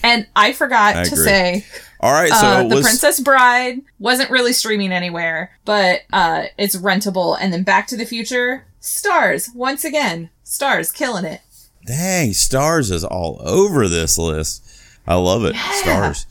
[0.02, 1.24] and i forgot I to agree.
[1.24, 1.66] say
[2.00, 7.36] All right, so uh, the princess bride wasn't really streaming anywhere but uh it's rentable
[7.38, 11.42] and then back to the future Starz once again Starz killing it
[11.84, 14.62] Dang, Starz is all over this list.
[15.06, 15.54] I love it.
[15.54, 16.26] Starz.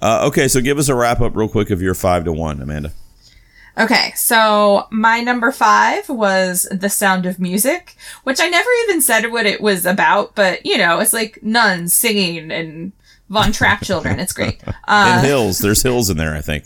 [0.00, 2.62] Uh, okay, so give us a wrap up real quick of your five to one,
[2.62, 2.90] Amanda.
[3.76, 9.32] Okay, so my number five was The Sound of Music, which I never even said
[9.32, 12.92] what it was about, but you know, it's like nuns singing and
[13.30, 14.20] Von Trapp children.
[14.20, 14.62] It's great.
[14.86, 15.58] Uh, and hills.
[15.60, 16.64] There's hills in there, I think.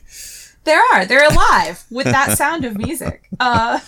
[0.64, 1.06] there are.
[1.06, 3.28] They're alive with that sound of music.
[3.38, 3.78] Uh,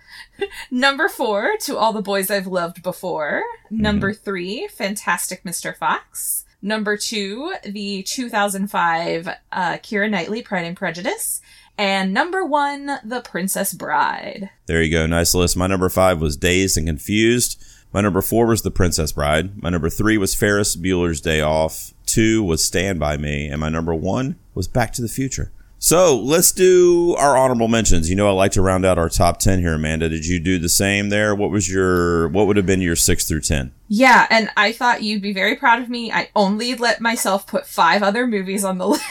[0.70, 3.42] number four, To All the Boys I've Loved Before.
[3.70, 5.74] Number three, Fantastic Mr.
[5.74, 6.44] Fox.
[6.60, 9.32] Number two, the 2005 uh,
[9.78, 11.40] Keira Knightley Pride and Prejudice.
[11.82, 14.50] And number one, The Princess Bride.
[14.66, 15.04] There you go.
[15.04, 15.56] Nice list.
[15.56, 17.60] My number five was Dazed and Confused.
[17.92, 19.60] My number four was The Princess Bride.
[19.60, 21.92] My number three was Ferris Bueller's Day Off.
[22.06, 23.48] Two was Stand By Me.
[23.48, 25.50] And my number one was Back to the Future.
[25.80, 28.08] So let's do our honorable mentions.
[28.08, 30.08] You know, I like to round out our top 10 here, Amanda.
[30.08, 31.34] Did you do the same there?
[31.34, 33.72] What was your, what would have been your six through 10?
[33.94, 36.10] Yeah, and I thought you'd be very proud of me.
[36.10, 38.88] I only let myself put five other movies on the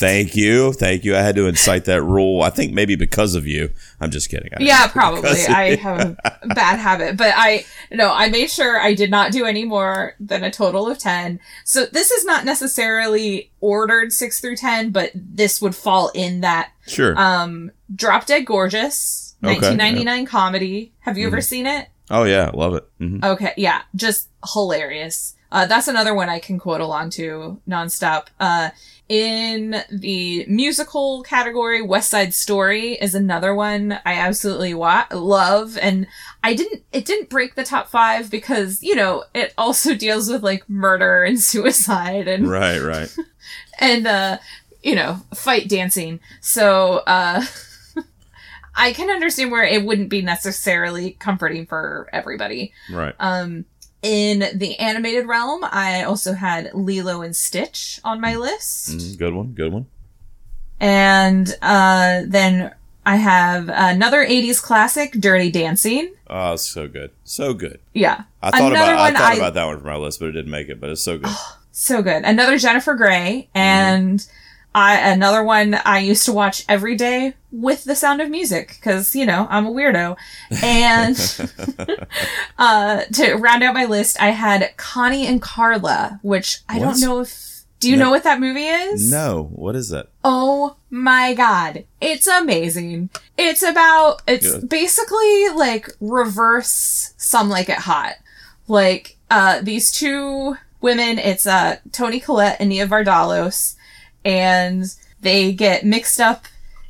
[0.00, 0.72] Thank you.
[0.72, 1.14] Thank you.
[1.14, 2.40] I had to incite that rule.
[2.40, 3.68] I think maybe because of you.
[4.00, 4.48] I'm just kidding.
[4.56, 5.44] I Yeah, probably.
[5.46, 9.44] I have a bad habit, but I no, I made sure I did not do
[9.44, 11.38] any more than a total of 10.
[11.66, 16.70] So this is not necessarily ordered 6 through 10, but this would fall in that
[16.86, 17.14] Sure.
[17.18, 20.92] um Drop Dead Gorgeous, Okay, 1999 comedy.
[21.00, 21.44] Have you ever Mhm.
[21.44, 21.88] seen it?
[22.10, 22.50] Oh, yeah.
[22.54, 22.84] Love it.
[22.98, 25.34] hmm Okay, yeah, just hilarious.
[25.52, 28.26] Uh, that's another one I can quote along to nonstop.
[28.40, 28.70] Uh,
[29.08, 36.08] in the musical category, West Side Story is another one I absolutely wa- love, and
[36.42, 36.82] I didn't.
[36.92, 41.22] It didn't break the top five because you know it also deals with like murder
[41.22, 43.14] and suicide and Right, right.
[43.78, 44.38] and uh
[44.82, 47.44] you know fight dancing so uh
[48.76, 53.14] i can understand where it wouldn't be necessarily comforting for everybody Right.
[53.18, 53.64] um
[54.02, 59.18] in the animated realm i also had lilo and stitch on my list Mhm.
[59.18, 59.46] Good one.
[59.54, 59.86] Good one.
[60.80, 62.72] and uh then
[63.06, 67.10] i have another 80s classic dirty dancing Oh, so good.
[67.22, 67.80] So good.
[67.92, 70.30] yeah I thought Another about I thought I- about that one for my list, but
[70.30, 70.80] it didn't make it.
[70.80, 71.30] But it's so good.
[71.72, 72.24] so good.
[72.24, 74.26] Another Jennifer Grey, and
[74.74, 79.14] I another one I used to watch every day with the sound of music because
[79.14, 80.16] you know I'm a weirdo.
[80.62, 81.16] And
[82.58, 86.84] uh, to round out my list, I had Connie and Carla, which I What?
[86.84, 87.50] don't know if
[87.80, 88.06] do you No.
[88.06, 89.10] know what that movie is?
[89.10, 90.08] No, what is it?
[90.24, 91.84] Oh my god.
[92.00, 93.10] It's amazing.
[93.36, 94.68] It's about, it's Good.
[94.70, 98.14] basically like reverse Some Like It Hot.
[98.68, 103.74] Like, uh, these two women, it's, uh, Toni Collette and Nia Vardalos,
[104.24, 104.84] and
[105.20, 106.44] they get mixed up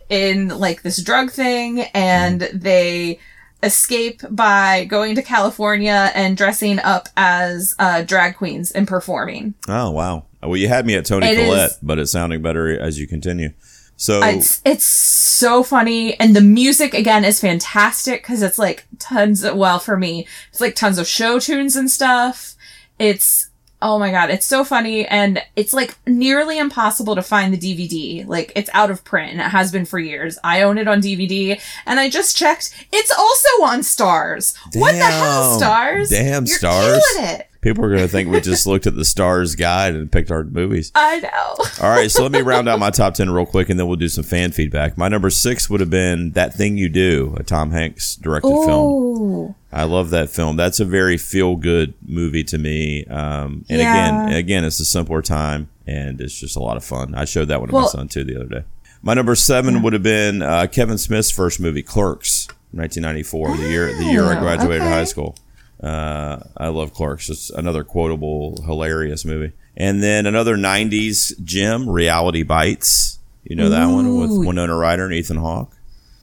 [0.09, 3.19] in like this drug thing and they
[3.63, 9.55] escape by going to California and dressing up as, uh, drag queens and performing.
[9.69, 10.25] Oh wow.
[10.43, 13.07] Well, you had me at Toni It is- Collette, but it's sounding better as you
[13.07, 13.51] continue.
[13.97, 19.45] So It's it's so funny, and the music again is fantastic because it's like tons.
[19.45, 22.57] Of, well, for me, it's like tons of show tunes and stuff.
[22.99, 23.51] It's
[23.85, 28.27] oh my god, it's so funny, and it's like nearly impossible to find the DVD.
[28.27, 30.39] Like it's out of print, and it has been for years.
[30.43, 32.75] I own it on DVD, and I just checked.
[32.91, 34.57] It's also on Starz.
[34.75, 35.71] What the hell, Damn.
[35.71, 36.09] Starz?
[36.11, 37.03] Damn, You're Stars.
[37.15, 37.51] killing it.
[37.65, 40.45] People are going to think we just looked at the Starz guide and picked our
[40.45, 40.93] movies.
[40.95, 41.57] I know.
[41.83, 43.97] All right, so let me round out my top 10 real quick and then we'll
[43.97, 44.97] do some fan feedback.
[44.99, 48.69] My number six would have been That Thing You Do, a Tom Hanks directed film.
[48.71, 50.57] Oh, I love that film.
[50.57, 53.07] That's a very feel good movie to me.
[53.07, 53.91] Um, and Yeah.
[54.29, 57.15] again, again, it's a simpler time and it's just a lot of fun.
[57.15, 58.65] I showed that one to my son too the other day.
[59.03, 63.95] My number seven would have been uh, Kevin Smith's first movie, Clerks, 1994, the year
[63.97, 64.91] the year I Oh, graduated okay.
[64.91, 65.37] high school.
[65.85, 67.29] Uh, I love Clerks.
[67.29, 69.53] It's another quotable, hilarious movie.
[69.77, 73.19] And then another '90s gem, Reality Bites.
[73.43, 75.77] You know that one with Winona Ryder and Ethan Hawke.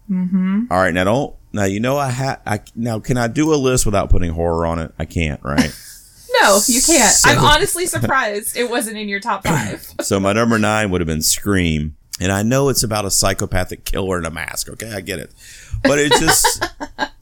[0.09, 0.64] Mm-hmm.
[0.72, 3.55] All right, now don't now you know I had I now can I do a
[3.55, 4.93] list without putting horror on it?
[4.97, 5.72] I can't, right?
[6.41, 7.16] no, you can't.
[7.26, 9.86] I'm honestly surprised it wasn't in your top five.
[10.01, 13.86] so my number nine would have been Scream, and I know it's about a psychopathic
[13.86, 14.70] killer in a mask.
[14.70, 15.32] Okay, I get it,
[15.84, 16.66] but it just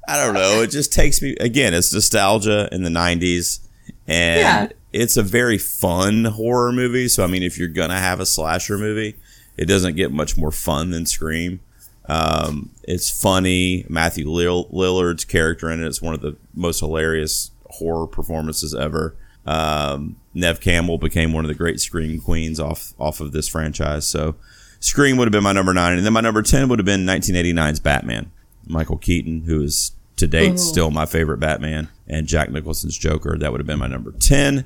[0.10, 0.62] I don't know.
[0.62, 1.74] It just takes me again.
[1.74, 3.60] It's nostalgia in the '90s,
[4.08, 4.68] and Yeah.
[4.92, 7.08] it's a very fun horror movie.
[7.08, 9.16] So I mean, if you're gonna have a slasher movie,
[9.58, 11.60] it doesn't get much more fun than Scream.
[12.08, 13.86] Um, it's funny.
[13.88, 19.16] Matthew Lillard's character in it is one of the most hilarious horror performances ever.
[19.46, 24.08] Um, Neve Campbell became one of the great Scream queens off off of this franchise.
[24.08, 24.36] So
[24.80, 27.06] Scream would have been my number nine, and then my number ten would have been
[27.06, 28.32] 1989's Batman.
[28.66, 30.58] Michael Keaton, who is to date Ooh.
[30.58, 33.38] still my favorite Batman, and Jack Nicholson's Joker.
[33.38, 34.66] That would have been my number ten.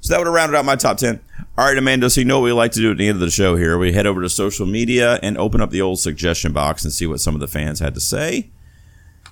[0.00, 1.18] So that would have rounded out my top 10.
[1.56, 3.20] All right, Amanda, so you know what we like to do at the end of
[3.20, 3.76] the show here.
[3.78, 7.06] We head over to social media and open up the old suggestion box and see
[7.06, 8.48] what some of the fans had to say.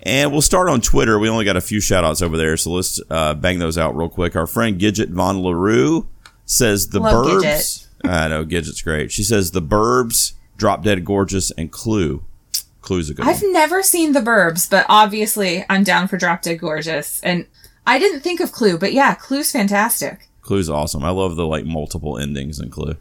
[0.02, 1.18] And we'll start on Twitter.
[1.18, 3.96] We only got a few shout outs over there, so let's uh, bang those out
[3.96, 4.34] real quick.
[4.34, 6.06] Our friend Gidget Von LaRue
[6.44, 7.42] says the Love Burbs.
[7.42, 7.86] Gidget.
[8.04, 9.10] I know, Gidget's great.
[9.12, 12.24] She says the Burbs, Drop Dead Gorgeous, and Clue.
[12.86, 13.52] Clue's a good I've one.
[13.52, 17.20] never seen The Burbs, but obviously I'm down for Drop Dead Gorgeous.
[17.22, 17.46] And
[17.86, 20.28] I didn't think of Clue, but yeah, Clue's fantastic.
[20.40, 21.02] Clue's awesome.
[21.04, 22.96] I love the like multiple endings in Clue.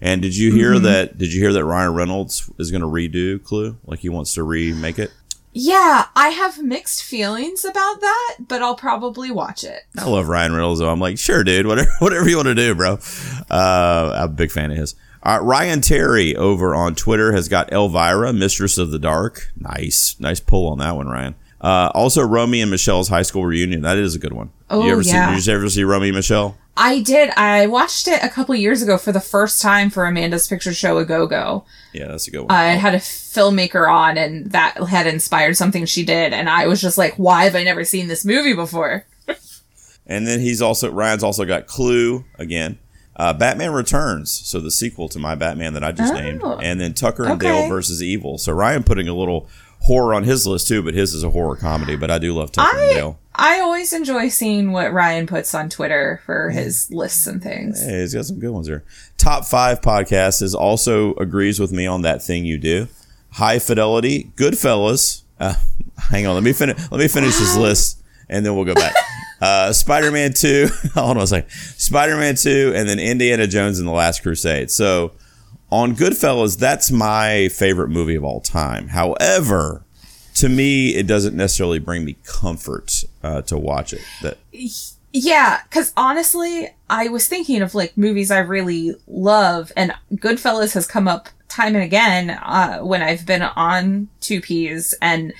[0.00, 0.84] And did you hear Mm-hmm.
[0.84, 1.18] that?
[1.18, 3.78] Did you hear that Ryan Reynolds is going to redo Clue?
[3.86, 5.12] Like he wants to remake it.
[5.52, 9.82] Yeah, I have mixed feelings about that, but I'll probably watch it.
[9.98, 10.90] I love Ryan Reynolds though.
[10.90, 12.98] I'm like, sure, dude, whatever, whatever you want to do, bro.
[13.50, 14.94] Uh, I'm a big fan of his.
[15.28, 19.52] Right, Ryan Terry over on Twitter has got Elvira, Mistress of the Dark.
[19.58, 21.34] Nice, nice pull on that one, Ryan.
[21.60, 23.82] Uh, also, Romy and Michelle's high school reunion.
[23.82, 24.52] That is a good one.
[24.70, 25.10] Oh, you ever see?
[25.10, 25.34] yeah.
[25.34, 26.56] Did you ever see Romy and Michelle?
[26.78, 27.28] I did.
[27.36, 30.96] I watched it a couple years ago for the first time for Amanda's picture show,
[30.96, 31.66] A Go Go.
[31.92, 32.50] Yeah, that's a good one.
[32.50, 36.32] I had a filmmaker on, and that had inspired something she did.
[36.32, 39.04] And I was just like, why have I never seen this movie before?
[40.10, 42.78] And then he's also Ryan's also got Clue again.
[43.18, 46.16] Uh, Batman Returns, so the sequel to my Batman that I just Oh.
[46.20, 47.48] named, and then Tucker and Okay.
[47.48, 48.38] Dale versus Evil.
[48.38, 49.48] So Ryan putting a little
[49.80, 51.96] horror on his list too, but his is a horror comedy.
[51.96, 53.18] But I do love Tucker and I Dale.
[53.34, 57.80] I always enjoy seeing what Ryan puts on Twitter for his lists and things.
[57.84, 58.84] Hey, he's got some good ones there.
[59.16, 62.86] Top five podcast is also agrees with me on that thing you do.
[63.32, 65.22] High fidelity, Goodfellas.
[65.40, 65.54] Uh,
[66.10, 66.76] hang on, let me finish.
[66.90, 68.94] Let me finish his list, and then we'll go back.
[69.40, 70.68] Uh, Spider-Man Two.
[70.94, 71.50] hold on a second.
[71.50, 74.70] Spider-Man Two, and then Indiana Jones and the Last Crusade.
[74.70, 75.12] So
[75.70, 78.88] on Goodfellas, that's my favorite movie of all time.
[78.88, 79.84] However,
[80.34, 84.02] to me, it doesn't necessarily bring me comfort uh, to watch it.
[84.22, 84.38] That
[85.12, 90.86] Yeah, because honestly, I was thinking of like movies I really love, and Goodfellas has
[90.86, 95.32] come up time and again uh, when I've been on Two Peas, and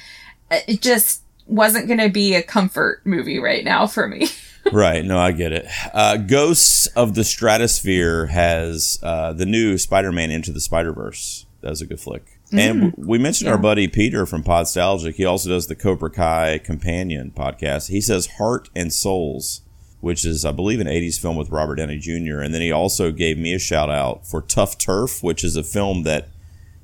[0.50, 4.28] it just wasn't going to be a comfort movie right now for me.
[4.72, 5.04] right.
[5.04, 5.66] No, I get it.
[5.92, 11.46] Uh, Ghosts of the Stratosphere has uh, the new Spider-Man Into the Spider-Verse.
[11.62, 12.24] That was a good flick.
[12.52, 13.06] And Mm-hmm.
[13.06, 15.14] we mentioned our buddy Peter from Podstalgic.
[15.14, 17.88] He also does the Cobra Kai Companion podcast.
[17.88, 19.60] He says Heart and Souls,
[20.00, 22.40] which is, I believe, an 80s film with Robert Downey Jr.
[22.40, 25.62] And then he also gave me a shout out for Tough Turf, which is a
[25.64, 26.28] film that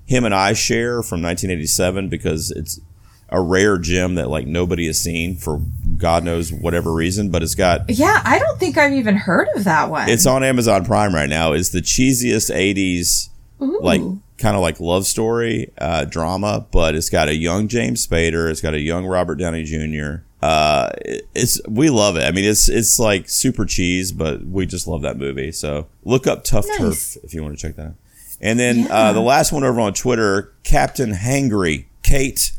[0.05, 2.81] him and I share from 1987 because it's
[3.29, 5.61] a rare gem that like nobody has seen for
[5.97, 9.65] God knows whatever reason, but it's got Yeah, I don't think I've even heard of
[9.65, 10.09] that one.
[10.09, 11.53] it's on Amazon Prime right now.
[11.53, 14.01] It's the cheesiest 80s like
[14.37, 18.61] kind of like love story uh, drama, but it's got a young James Spader, it's
[18.61, 20.23] got a young Robert Downey Jr.
[20.43, 20.91] Uh,
[21.35, 22.25] it's we love it.
[22.25, 25.51] I mean, it's it's like super cheese, but we just love that movie.
[25.53, 26.79] So look up Tough Nice.
[27.15, 27.95] Turf if you want to check that out.
[28.43, 32.53] And then uh, the last one over on Twitter, Captain Hangry, Kate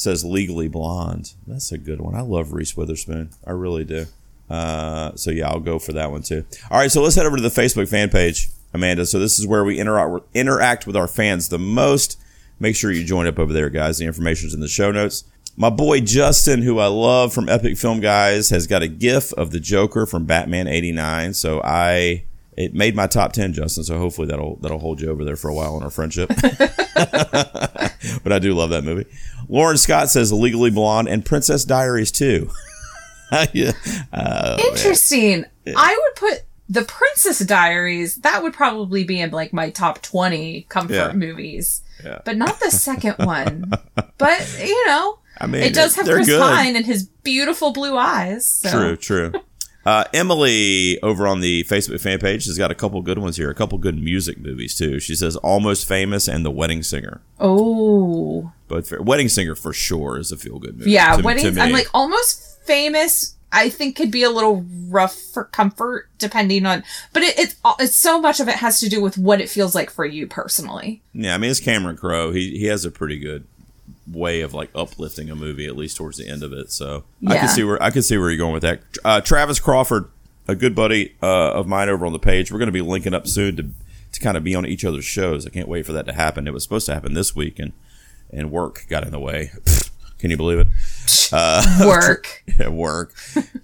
[0.00, 1.34] says Legally Blonde.
[1.46, 2.14] That's a good one.
[2.14, 3.30] I love Reese Witherspoon.
[3.46, 4.06] I really do.
[4.48, 6.44] Uh, so yeah, I'll go for that one too.
[6.70, 9.04] All right, so let's head over to the Facebook fan page, Amanda.
[9.04, 12.18] So this is where we interact interact with our fans the most.
[12.58, 13.98] Make sure you join up over there, guys.
[13.98, 15.24] The information's in the show notes.
[15.56, 19.50] My boy Justin, who I love from Epic Film Guys, has got a GIF of
[19.50, 21.34] the Joker from Batman '89.
[21.34, 22.24] So I
[22.56, 23.84] it made my top ten, Justin.
[23.84, 26.30] So hopefully that'll that'll hold you over there for a while in our friendship.
[28.22, 29.06] but I do love that movie.
[29.48, 32.50] Lauren Scott says Legally Blonde and Princess Diaries too.
[33.52, 33.72] yeah.
[34.12, 35.44] Uh, Interesting.
[35.76, 38.16] I would put the Princess Diaries.
[38.16, 41.12] That would probably be in like my top twenty comfort Yeah.
[41.12, 42.20] movies, Yeah.
[42.24, 43.70] but not the second one.
[44.18, 46.40] But you know, I mean, it does have Chris good.
[46.40, 48.46] Pine and his beautiful blue eyes.
[48.46, 48.70] So.
[48.70, 49.32] True, true.
[49.86, 53.48] Uh, Emily over on the Facebook fan page has got a couple good ones here,
[53.50, 55.00] a couple good music movies too.
[55.00, 57.22] She says Almost Famous and The Wedding Singer.
[57.38, 59.00] Oh, Both fair.
[59.02, 60.90] Wedding Singer for sure is a feel good movie.
[60.90, 61.16] yeah.
[61.16, 61.54] to- weddings.
[61.56, 63.36] to I'm like almost famous.
[63.52, 66.84] I think could be a little rough for comfort, depending on.
[67.12, 69.74] But it, it's it's so much of it has to do with what it feels
[69.74, 71.02] like for you personally.
[71.12, 72.30] Yeah, I mean it's Cameron Crowe.
[72.30, 73.44] He he has a pretty good
[74.06, 76.70] way of like uplifting a movie at least towards the end of it.
[76.72, 78.82] So I can see where I can see where you're going with that.
[79.04, 80.10] Uh, Travis Crawford,
[80.48, 82.50] a good buddy uh, of mine over on the page.
[82.50, 83.70] We're going to be linking up soon to
[84.12, 85.46] to kind of be on each other's shows.
[85.46, 86.48] I can't wait for that to happen.
[86.48, 87.72] It was supposed to happen this week and
[88.32, 89.52] and work got in the way.
[90.18, 90.66] Can you believe it?
[91.86, 92.42] Work.
[92.58, 93.14] at work.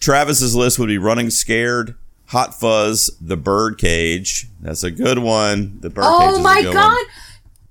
[0.01, 1.95] Travis's list would be Running Scared,
[2.26, 4.49] Hot Fuzz, The Birdcage.
[4.61, 5.78] That's a good one.
[5.80, 6.12] The Birdcage.
[6.12, 6.93] Oh is a my good god.
[6.93, 7.05] one.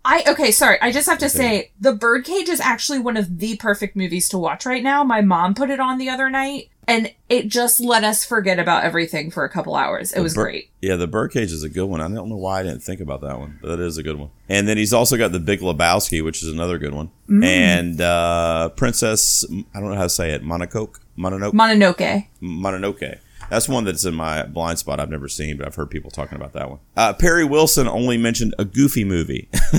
[0.06, 0.78] I okay, sorry.
[0.82, 4.38] I just have to say The Birdcage is actually one of the perfect movies to
[4.38, 5.04] watch right now.
[5.04, 8.84] My mom put it on the other night and it just let us forget about
[8.84, 10.14] everything for a couple hours.
[10.14, 10.70] It was Bir- great.
[10.82, 12.02] Yeah, the Birdcage is a good one.
[12.02, 14.18] I don't know why I didn't think about that one, but that is a good
[14.18, 14.30] one.
[14.48, 17.10] And then he's also got the Big Lebowski, which is another good one.
[17.28, 17.44] Mm.
[17.44, 19.44] And uh, Princess,
[19.74, 22.28] I don't know how to say it, Mononoke, Mononoke, Mononoke.
[22.42, 23.20] Mononoke.
[23.50, 25.00] That's one that's in my blind spot.
[25.00, 26.80] I've never seen, but I've heard people talking about that one.
[26.96, 29.50] Uh, Perry Wilson only mentioned a Goofy movie.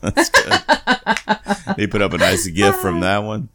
[0.00, 0.60] That's good.
[1.76, 3.48] he put up a nice gift from that one.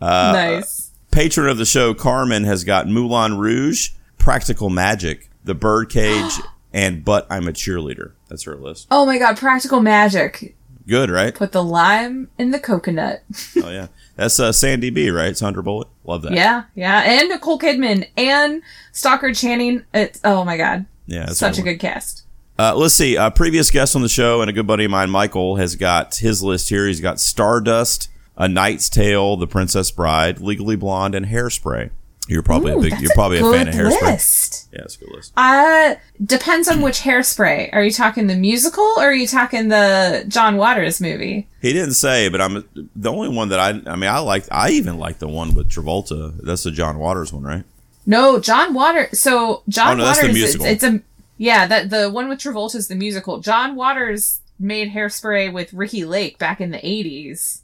[0.00, 0.90] Uh, nice.
[1.10, 6.32] Patron of the show, Carmen, has got Moulin Rouge, Practical Magic, The Birdcage,
[6.72, 8.12] and But I'm a Cheerleader.
[8.28, 8.86] That's her list.
[8.90, 10.54] Oh my god, practical magic.
[10.88, 11.34] Good, right?
[11.34, 13.22] Put the lime in the coconut.
[13.62, 13.88] Oh, yeah.
[14.16, 15.36] That's uh, Sandy B, right?
[15.36, 15.90] Sandra Bullock.
[16.04, 16.32] Love that.
[16.32, 17.02] Yeah, yeah.
[17.02, 18.62] And Nicole Kidman and
[18.92, 19.84] Stockard Channing.
[19.92, 20.86] It's oh my god.
[21.06, 22.24] Yeah, Such a good cast.
[22.58, 23.16] Uh, let's see.
[23.16, 26.16] A previous guest on the show and a good buddy of mine, Michael, has got
[26.16, 26.86] his list here.
[26.86, 31.90] He's got Stardust, A Knight's Tale, The Princess Bride, Legally Blonde, and Hairspray.
[32.28, 33.00] You're probably Ooh, a big.
[33.00, 34.02] You're probably a, good fan of Hairspray.
[34.02, 34.67] list.
[34.78, 35.32] Yeah, it's a good list.
[35.36, 37.70] Uh depends on which hairspray.
[37.72, 41.48] Are you talking the musical or are you talking the John Waters movie?
[41.60, 42.64] He didn't say, but I'm
[42.94, 43.70] the only one that I.
[43.90, 44.44] I mean, I like.
[44.50, 46.40] I even like the one with Travolta.
[46.42, 47.64] That's the John Waters one, right?
[48.06, 49.18] No, John Waters.
[49.20, 50.36] So John Oh, no, that's the Waters.
[50.36, 50.66] musical.
[50.66, 51.00] It's, it's a
[51.36, 51.66] yeah.
[51.66, 53.40] That the one with Travolta is the musical.
[53.40, 57.62] John Waters made Hairspray with Ricki Lake back in the eighties,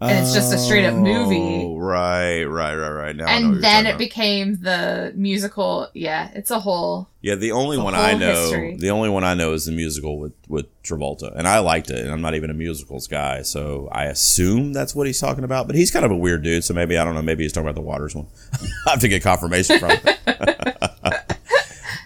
[0.00, 1.36] and it's just a straight up movie.
[1.64, 3.16] Oh, right, right, right, right.
[3.16, 3.98] Now I know what And then it about.
[3.98, 5.88] became the musical.
[5.94, 7.08] Yeah, it's a whole.
[7.22, 8.76] Yeah, the only one I know, history.
[8.76, 11.98] the only one I know is the musical with with Travolta, and I liked it.
[12.00, 15.66] And I'm not even a musicals guy, so I assume that's what he's talking about.
[15.66, 17.22] But he's kind of a weird dude, so maybe I don't know.
[17.22, 18.26] Maybe he's talking about the Waters one.
[18.86, 19.90] I have to get confirmation from.
[19.90, 20.14] him.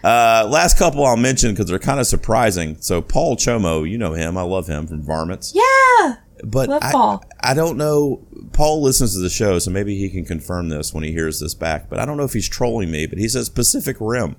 [0.05, 2.77] uh, last couple I'll mention because they're kind of surprising.
[2.81, 4.37] So Paul Csomo, you know him.
[4.39, 5.53] I love him from Varmints.
[5.55, 7.25] Yeah, But Love I, Paul.
[7.41, 8.27] I don't know.
[8.53, 11.55] Paul listens to the show, so maybe he can confirm this when he hears this
[11.55, 11.89] back.
[11.89, 13.07] But I don't know if he's trolling me.
[13.07, 14.37] But he says Pacific Rim.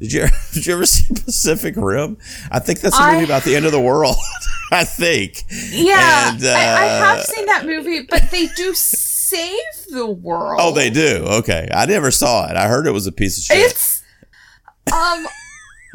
[0.00, 2.18] Did you did you ever see Pacific Rim?
[2.50, 4.16] I think that's a movie I- about the end of the world.
[4.72, 5.44] I think.
[5.70, 6.32] yeah.
[6.32, 9.56] And, I, I uh, have seen that movie, but they do save
[9.90, 10.60] the world.
[10.60, 11.24] Oh, they do.
[11.26, 12.56] Okay, I never saw it.
[12.56, 13.58] I heard it was a piece of shit.
[13.58, 14.02] It's
[14.92, 15.26] um,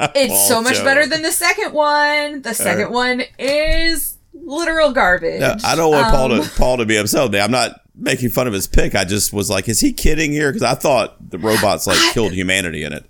[0.14, 2.42] it's so much better than the second one.
[2.42, 5.40] The second one is literal garbage.
[5.40, 7.40] No, I don't want Paul Um, to Paul to be upset with me.
[7.40, 8.94] I'm not making fun of his pick.
[8.94, 10.50] I just was like, is he kidding here?
[10.52, 13.04] Because I thought the robots like killed humanity in it.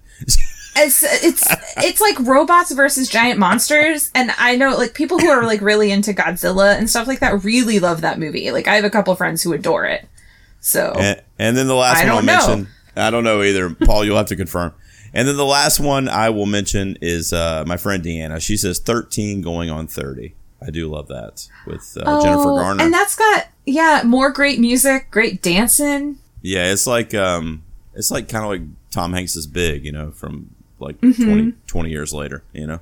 [0.75, 1.47] It's it's
[1.77, 5.91] it's like robots versus giant monsters, and I know like people who are like really
[5.91, 8.51] into Godzilla and stuff like that really love that movie.
[8.51, 10.09] Like I have a couple friends who adore it.
[10.61, 13.75] So And, and then the last I one I'll mention, I don't know either.
[13.75, 14.73] Paul, you'll have to confirm.
[15.13, 18.41] And then the last one I will mention is uh, my friend Deanna.
[18.41, 20.35] She says 13 going on 30.
[20.67, 22.83] I do love that with uh, Jennifer Oh, Garner.
[22.85, 26.19] and that's got yeah more great music, great dancing.
[26.43, 27.63] yeah, it's like um,
[27.95, 31.25] it's like kind of like Tom Hanks is Big, you know, from like Mm-hmm.
[31.25, 32.81] 20, 20 years later, you know.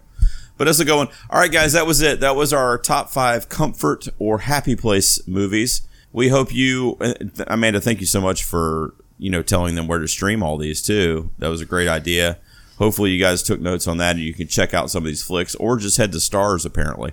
[0.57, 1.09] But that's a good one.
[1.31, 2.21] All right, guys, that was it.
[2.21, 5.83] That was our top five comfort or happy place movies.
[6.13, 7.15] We hope you, uh,
[7.47, 7.81] Amanda.
[7.81, 11.31] Thank you so much for you know telling them where to stream all these too.
[11.39, 12.39] That was a great idea.
[12.79, 15.23] Hopefully, you guys took notes on that, and you can check out some of these
[15.23, 16.67] flicks, or just head to Starz.
[16.67, 17.13] Apparently,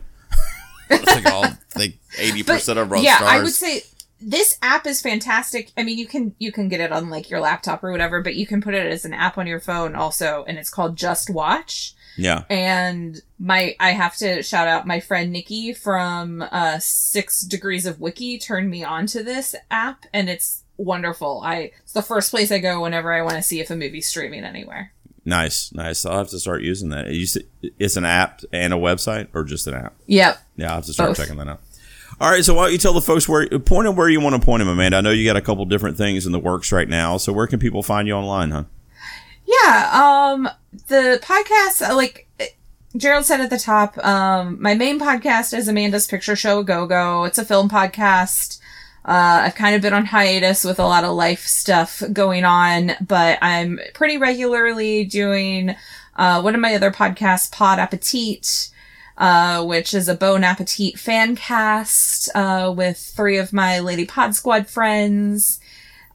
[0.88, 3.27] Think all think eighty percent of on yeah, Starz.
[3.27, 3.83] I would say
[4.19, 5.71] this app is fantastic.
[5.77, 8.35] I mean, you can you can get it on like your laptop or whatever, but
[8.35, 11.93] you can put it as an app on your phone also, and it's called JustWatch.
[12.17, 12.43] yeah.
[12.49, 17.99] And my I have to shout out my friend Nikki from uh Six Degrees of
[17.99, 21.41] Wiki turned me onto this app, and it's wonderful.
[21.43, 24.07] I it's the first place I go whenever I want to see if a movie's
[24.07, 24.93] streaming anywhere.
[25.28, 26.05] Nice, nice.
[26.05, 27.11] I'll have to start using that.
[27.11, 27.28] You
[27.78, 29.93] It's an app and a website, or just an app?
[30.05, 30.39] Yep.
[30.55, 31.17] Yeah, I'll have to start Both.
[31.17, 31.59] checking that out.
[32.21, 34.39] All right, so why don't you tell the folks where point them where you want
[34.39, 34.97] to point them, Amanda?
[34.97, 37.17] I know you got a couple different things in the works right now.
[37.17, 38.63] So where can people find you online, huh?
[39.45, 40.49] Yeah, um
[40.88, 42.30] the podcast uh, like
[42.95, 47.25] Gerald said at the top, um my main podcast is Amanda's Picture Show Go Go.
[47.25, 48.57] It's a film podcast.
[49.08, 52.91] Uh, I've kind of been on hiatus with a lot of life stuff going on,
[52.99, 55.76] but I'm pretty regularly doing
[56.18, 58.70] uh, one of my other podcasts, Pod Appetit,
[59.18, 64.36] uh, which is a Bon Appetit fan cast uh, with three of my Lady Pod
[64.36, 65.62] Squad friends.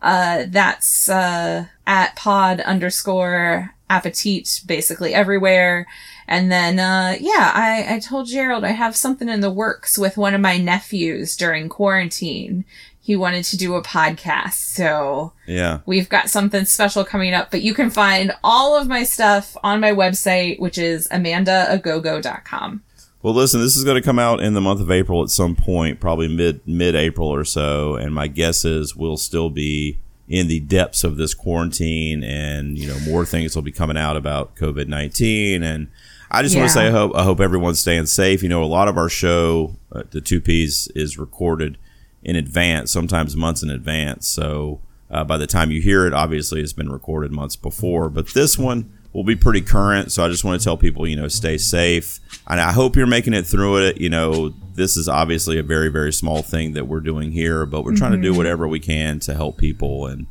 [0.03, 5.87] Uh, that's uh, at pod underscore appetit basically everywhere.
[6.33, 10.17] And then, uh, yeah, I, I told Gerald I have something in the works with
[10.17, 12.65] one of my nephews during quarantine.
[13.03, 14.55] He wanted to do a podcast.
[14.55, 15.81] So Yeah.
[15.85, 19.81] we've got something special coming up, but you can find all of my stuff on
[19.81, 22.83] my website, which is amandaagogo.com.
[23.23, 25.55] Well, listen, this is going to come out in the month of April at some
[25.55, 30.49] point, probably mid mid April or so, and my guess is we'll still be in
[30.49, 34.57] the depths of this quarantine, and you know more things will be coming out about
[34.57, 35.63] COVID nineteen.
[35.63, 35.87] And
[36.35, 38.43] I just want to say, I hope I hope everyone's staying safe.
[38.43, 41.77] You know, a lot of our show, uh, the Two Peas, is recorded
[42.23, 44.29] in advance, sometimes months in advance.
[44.29, 44.81] So
[45.11, 48.09] uh, by the time you hear it, obviously it's been recorded months before.
[48.09, 50.11] But this one will be pretty current.
[50.11, 52.19] So I just want to tell people, you know, stay safe.
[52.49, 54.01] And I hope you're making it through it.
[54.01, 57.85] You know, this is obviously a very, very small thing that we're doing here, but
[57.85, 60.07] we're trying to do whatever we can to help people.
[60.07, 60.27] And,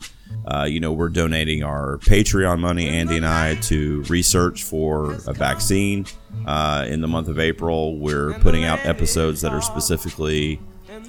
[0.45, 5.34] uh, you know, we're donating our Patreon money, Andy and I, to research for a
[5.34, 6.05] vaccine.
[6.45, 10.59] Uh, in the month of April, we're putting out episodes that are specifically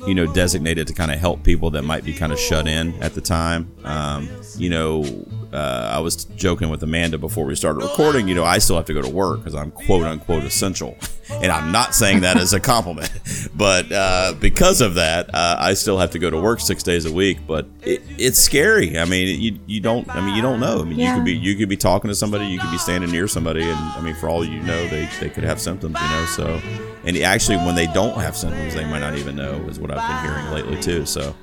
[0.06, 2.94] you know, designated to kind of help people that might be kind of shut in
[3.02, 3.72] at the time.
[3.84, 5.04] Um, you know,
[5.52, 8.28] uh, I was joking with Amanda before we started recording.
[8.28, 10.96] You know, I still have to go to work because I'm quote unquote essential,
[11.30, 13.10] and I'm not saying that as a compliment,
[13.54, 17.04] but uh, because of that, uh, I still have to go to work six days
[17.04, 17.38] a week.
[17.46, 18.98] But it, it's scary.
[18.98, 20.08] I mean, you you don't.
[20.08, 20.80] I mean, you don't know.
[20.80, 23.10] I mean, you could be you could be talking to somebody, you could be standing
[23.10, 25.96] near somebody, and I mean, for all you know, they they could have symptoms.
[26.00, 26.62] You know, so
[27.04, 29.54] and actually, when they don't have symptoms, they might not even know.
[29.68, 31.06] Is what I've been hearing lately too.
[31.06, 31.34] So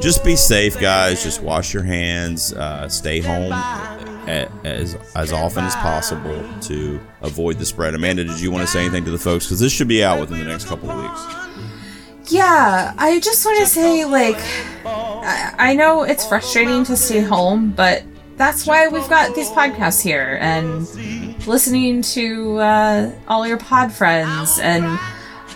[0.00, 1.22] just be safe, guys.
[1.22, 2.52] Just wash your hands.
[2.52, 3.52] Uh, stay home
[4.26, 7.94] as as often as possible to avoid the spread.
[7.94, 9.46] Amanda, did you want to say anything to the folks?
[9.46, 12.32] Because this should be out within the next couple of weeks.
[12.32, 14.38] Yeah, I just want to say, like,
[14.86, 18.04] I, I know it's frustrating to stay home, but
[18.36, 20.88] that's why we've got these podcasts here and
[21.46, 24.58] listening to uh, all your pod friends.
[24.60, 24.98] And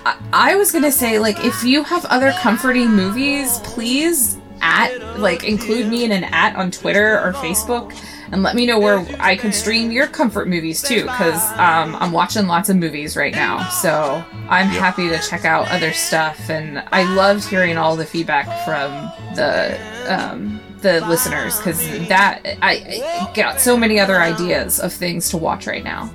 [0.07, 5.45] I, I was gonna say, like, if you have other comforting movies, please at like
[5.45, 7.93] include me in an at on Twitter or Facebook.
[8.33, 12.11] And let me know where I can stream your comfort movies too, because um, I'm
[12.11, 13.69] watching lots of movies right now.
[13.69, 18.47] So I'm happy to check out other stuff, and I loved hearing all the feedback
[18.65, 18.91] from
[19.37, 19.79] the
[20.09, 25.37] um, the listeners because that I, I got so many other ideas of things to
[25.37, 26.11] watch right now.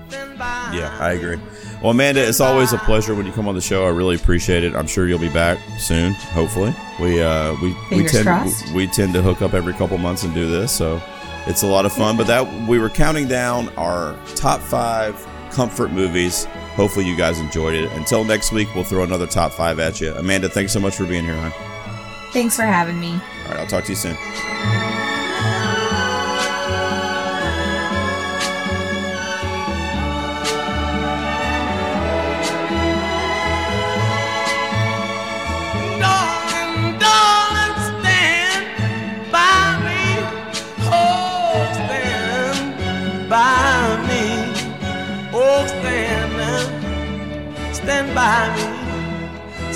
[0.73, 1.39] Yeah, I agree.
[1.81, 3.85] Well, Amanda, it's always a pleasure when you come on the show.
[3.85, 4.75] I really appreciate it.
[4.75, 6.13] I'm sure you'll be back soon.
[6.13, 8.71] Hopefully, we uh, we we tend crossed.
[8.73, 11.01] we tend to hook up every couple months and do this, so
[11.47, 12.17] it's a lot of fun.
[12.17, 15.15] But that we were counting down our top five
[15.49, 16.45] comfort movies.
[16.75, 17.91] Hopefully, you guys enjoyed it.
[17.93, 20.13] Until next week, we'll throw another top five at you.
[20.13, 21.51] Amanda, thanks so much for being here, hon.
[22.31, 23.13] Thanks for having me.
[23.13, 25.10] All right, I'll talk to you soon.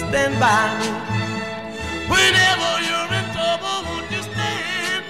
[0.09, 0.87] Stand by me.
[2.07, 5.03] Whenever you're in trouble, won't you stand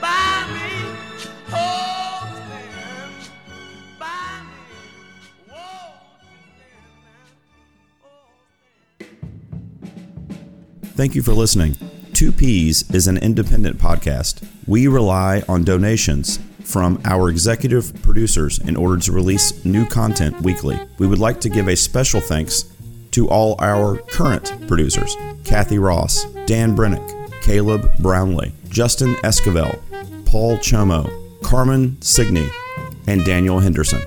[0.00, 0.70] by me?
[1.52, 3.30] Oh, stand
[3.98, 4.42] by
[9.00, 9.06] me.
[10.94, 11.76] Thank you for listening.
[12.12, 14.46] Two Peas is an independent podcast.
[14.66, 20.78] We rely on donations from our executive producers in order to release new content weekly.
[20.98, 22.71] We would like to give a special thanks
[23.12, 29.78] to all our current producers Cathey Ross, Dan Brenic, Caleb Brownley, Justin Esquivel,
[30.26, 31.10] Paul Csomo,
[31.42, 32.48] Carmen Signey,
[33.06, 34.00] and Daniel Henderson.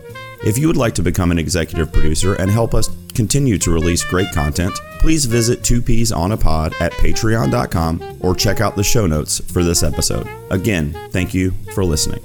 [0.45, 4.03] If you would like to become an executive producer and help us continue to release
[4.03, 8.83] great content, please visit Two Peas on a Pod at patreon.com or check out the
[8.83, 10.27] show notes for this episode.
[10.51, 12.23] Again, thank you for listening.